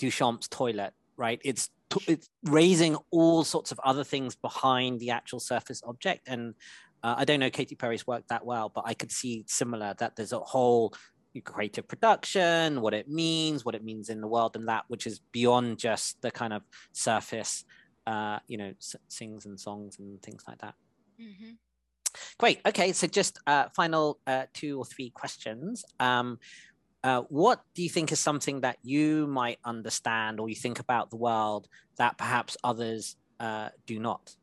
[0.00, 1.40] duchamp's toilet right?
[1.44, 1.70] It's
[2.06, 6.28] it's raising all sorts of other things behind the actual surface object.
[6.28, 6.54] And
[7.02, 10.16] uh, i don't know katy perry's work that well but i could see similar that
[10.16, 10.92] there's a whole
[11.44, 15.20] creative production what it means what it means in the world and that which is
[15.30, 16.62] beyond just the kind of
[16.92, 17.64] surface
[18.08, 18.72] uh, you know,
[19.08, 20.74] sings and songs and things like that.
[21.20, 21.50] Mm-hmm.
[22.38, 22.60] Great.
[22.66, 22.92] Okay.
[22.92, 25.84] So just uh, final uh, two or three questions.
[26.00, 26.38] Um,
[27.04, 31.10] uh, what do you think is something that you might understand or you think about
[31.10, 34.34] the world that perhaps others uh, do not?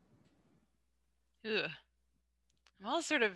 [1.44, 1.70] Ugh.
[2.80, 3.32] I'm all sort of,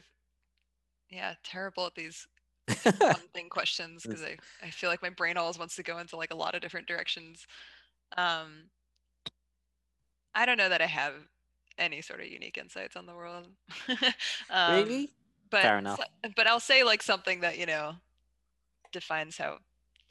[1.10, 2.28] yeah, terrible at these
[3.00, 6.18] one thing questions because I, I feel like my brain always wants to go into
[6.18, 7.48] like a lot of different directions.
[8.16, 8.70] Um,
[10.36, 11.14] I don't know that I have
[11.78, 13.48] any sort of unique insights on the world.
[14.50, 15.10] um, really?
[15.50, 16.00] But, Fair enough.
[16.36, 17.94] But I'll say like something that you know
[18.92, 19.58] defines how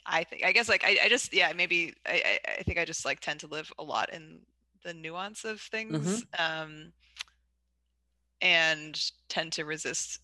[0.05, 0.43] I think.
[0.43, 3.39] I guess like I, I just yeah maybe I, I think I just like tend
[3.41, 4.39] to live a lot in
[4.83, 6.61] the nuance of things, mm-hmm.
[6.61, 6.93] um,
[8.41, 10.19] and tend to resist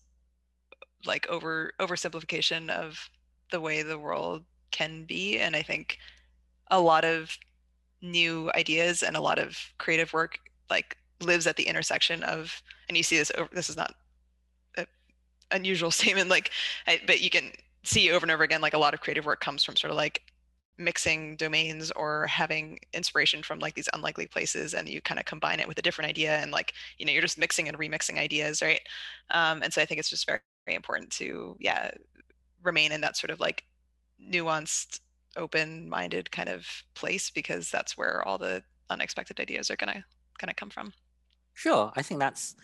[1.04, 3.10] like over oversimplification of
[3.50, 5.38] the way the world can be.
[5.38, 5.98] And I think
[6.70, 7.36] a lot of
[8.02, 10.38] new ideas and a lot of creative work
[10.70, 13.94] like lives at the intersection of and you see this over this is not
[14.76, 14.86] an
[15.50, 16.50] unusual statement like
[16.86, 17.52] I, but you can
[17.84, 19.96] see over and over again like a lot of creative work comes from sort of
[19.96, 20.22] like
[20.78, 25.58] mixing domains or having inspiration from like these unlikely places and you kind of combine
[25.58, 28.60] it with a different idea and like you know you're just mixing and remixing ideas
[28.60, 28.80] right?
[29.30, 31.90] Um, and so i think it's just very, very important to yeah
[32.62, 33.64] remain in that sort of like
[34.20, 35.00] nuanced
[35.36, 40.04] open-minded kind of place because that's where all the unexpected ideas are gonna
[40.38, 40.92] gonna come from.
[41.54, 42.54] Sure, I think that's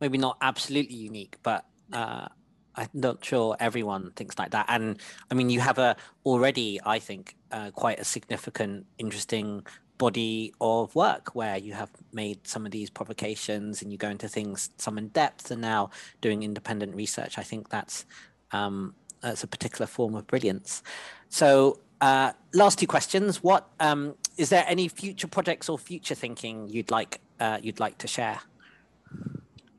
[0.00, 2.28] maybe not absolutely unique, but uh,
[2.74, 4.66] I'm not sure everyone thinks like that.
[4.68, 4.98] And
[5.30, 9.66] I mean, you have a already, I think, uh, quite a significant, interesting
[9.98, 14.26] body of work where you have made some of these provocations and you go into
[14.26, 17.38] things some in depth and now doing independent research.
[17.38, 18.04] I think that's
[18.52, 20.82] um, that's a particular form of brilliance.
[21.28, 26.68] So, uh, last two questions: What um, is there any future projects or future thinking
[26.68, 28.40] you'd like uh, you'd like to share?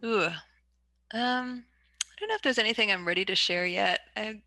[0.05, 0.25] Ooh,
[1.13, 1.63] um,
[2.01, 3.99] I don't know if there's anything I'm ready to share yet.
[4.15, 4.41] I,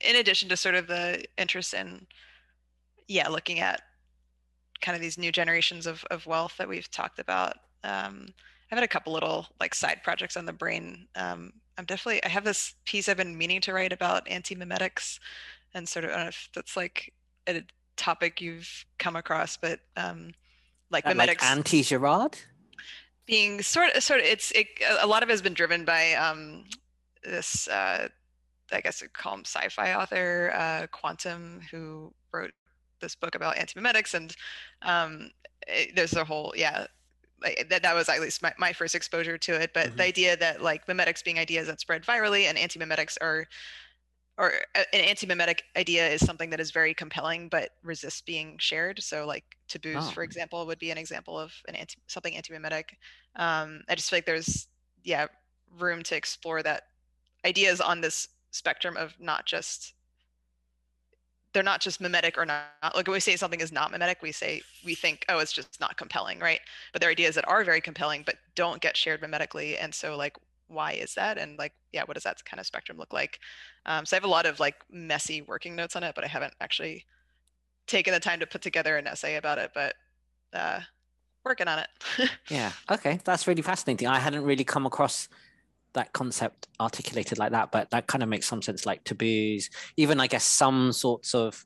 [0.00, 2.06] in addition to sort of the interest in,
[3.08, 3.80] yeah, looking at
[4.82, 7.54] kind of these new generations of, of wealth that we've talked about.
[7.84, 8.26] Um,
[8.70, 11.08] I've had a couple little like side projects on the brain.
[11.16, 15.18] Um, I'm definitely, I have this piece I've been meaning to write about anti-memetics
[15.78, 17.14] and sort of, I don't know if that's like
[17.46, 17.62] a
[17.96, 20.32] topic you've come across, but um,
[20.90, 21.40] like uh, memetics.
[21.40, 22.38] Like anti-Girard?
[23.26, 24.66] Being sort of, sort of, it's, it,
[25.00, 26.64] a lot of it has been driven by um,
[27.24, 28.08] this, uh,
[28.70, 32.52] I guess I call him sci-fi author, uh, qntm, who wrote
[33.00, 34.36] this book about anti-memetics, and
[34.82, 35.30] um,
[35.66, 36.86] it, there's a whole yeah.
[37.40, 39.96] Like, that that was at least my, my first exposure to it, but mm-hmm.
[39.96, 43.46] the idea that like memetics being ideas that spread virally and anti-memetics are
[44.38, 49.26] or an anti-mimetic idea is something that is very compelling but resists being shared so
[49.26, 50.10] like taboos oh.
[50.10, 52.96] for example would be an example of an anti something anti-mimetic
[53.36, 54.68] um, i just feel like there's
[55.04, 55.26] yeah
[55.78, 56.84] room to explore that
[57.44, 59.94] ideas on this spectrum of not just
[61.52, 64.32] they're not just mimetic or not like when we say something is not mimetic we
[64.32, 66.60] say we think oh it's just not compelling right
[66.92, 70.16] but there are ideas that are very compelling but don't get shared mimetically and so
[70.16, 70.36] like
[70.68, 73.38] why is that and like yeah what does that kind of spectrum look like
[73.86, 76.28] um, so i have a lot of like messy working notes on it but i
[76.28, 77.04] haven't actually
[77.86, 79.94] taken the time to put together an essay about it but
[80.52, 80.80] uh,
[81.44, 81.88] working on it
[82.50, 85.28] yeah okay that's really fascinating i hadn't really come across
[85.94, 90.20] that concept articulated like that, but that kind of makes some sense, like taboos, even
[90.20, 91.64] I guess some sorts of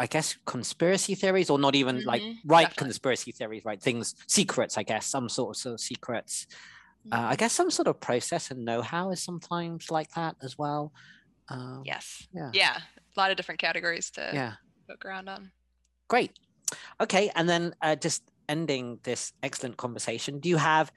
[0.00, 2.08] I guess conspiracy theories, or not even mm-hmm.
[2.08, 2.84] like right Definitely.
[2.84, 3.82] conspiracy theories, right?
[3.82, 6.46] Things, secrets, I guess, some sort of secrets.
[7.12, 10.92] Uh, I guess some sort of process and know-how is sometimes like that as well.
[11.48, 12.26] Um, yes.
[12.32, 12.50] Yeah.
[12.52, 12.76] Yeah.
[12.76, 14.52] A lot of different categories to yeah.
[14.88, 15.50] poke around on.
[16.08, 16.32] Great.
[17.00, 20.38] Okay, and then uh, just ending this excellent conversation.
[20.40, 20.92] Do you have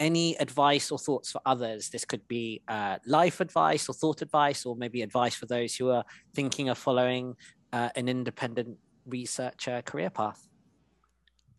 [0.00, 1.90] any advice or thoughts for others?
[1.90, 5.90] This could be uh, life advice or thought advice, or maybe advice for those who
[5.90, 6.04] are
[6.34, 7.36] thinking of following
[7.72, 10.46] uh, an independent researcher career path.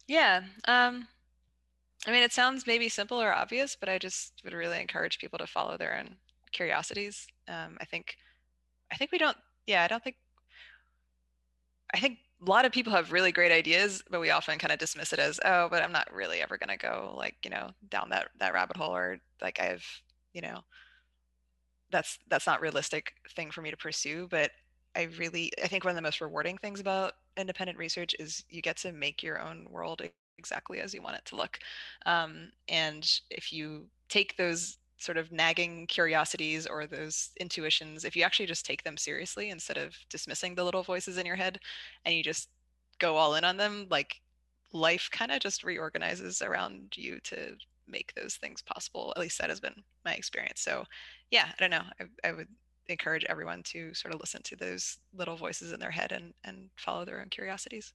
[0.08, 0.41] Yeah.
[0.68, 1.08] Um,
[2.06, 5.39] I mean, it sounds maybe simple or obvious, but I just would really encourage people
[5.39, 6.18] to follow their own
[6.51, 7.28] curiosities.
[7.47, 8.18] Um, I think,
[8.91, 9.38] I think we don't,
[9.68, 10.18] yeah, I don't think,
[11.93, 14.80] I think a lot of people have really great ideas, but we often kind of
[14.80, 17.70] dismiss it as, oh, but I'm not really ever going to go like, you know,
[17.89, 19.86] down that, that rabbit hole or like I've,
[20.34, 20.60] you know,
[21.89, 24.28] that's, that's not realistic thing for me to pursue.
[24.30, 24.51] But
[24.95, 28.62] I really, I think one of the most rewarding things about independent research is you
[28.62, 30.01] get to make your own world
[30.38, 31.60] exactly as you want it to look.
[32.06, 38.24] Um, and if you take those sort of nagging curiosities or those intuitions, if you
[38.24, 41.60] actually just take them seriously instead of dismissing the little voices in your head
[42.06, 42.50] and you just
[43.00, 44.22] go all in on them, like
[44.72, 47.56] life kind of just reorganizes around you to
[47.88, 49.14] make those things possible.
[49.16, 50.62] At least that has been my experience.
[50.62, 50.86] So,
[51.32, 51.84] yeah, I don't know.
[52.00, 52.48] I, I would
[52.88, 56.70] encourage everyone to sort of listen to those little voices in their head and, and
[56.78, 57.94] follow their own curiosities.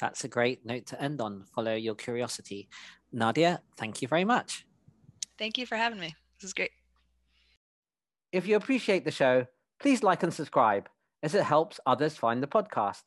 [0.00, 1.44] That's a great note to end on.
[1.54, 2.68] Follow your curiosity.
[3.12, 4.66] Nadia, thank you very much.
[5.38, 6.14] Thank you for having me.
[6.38, 6.70] This is great.
[8.32, 9.46] If you appreciate the show,
[9.80, 10.88] please like and subscribe
[11.22, 13.02] as it helps others find the podcast.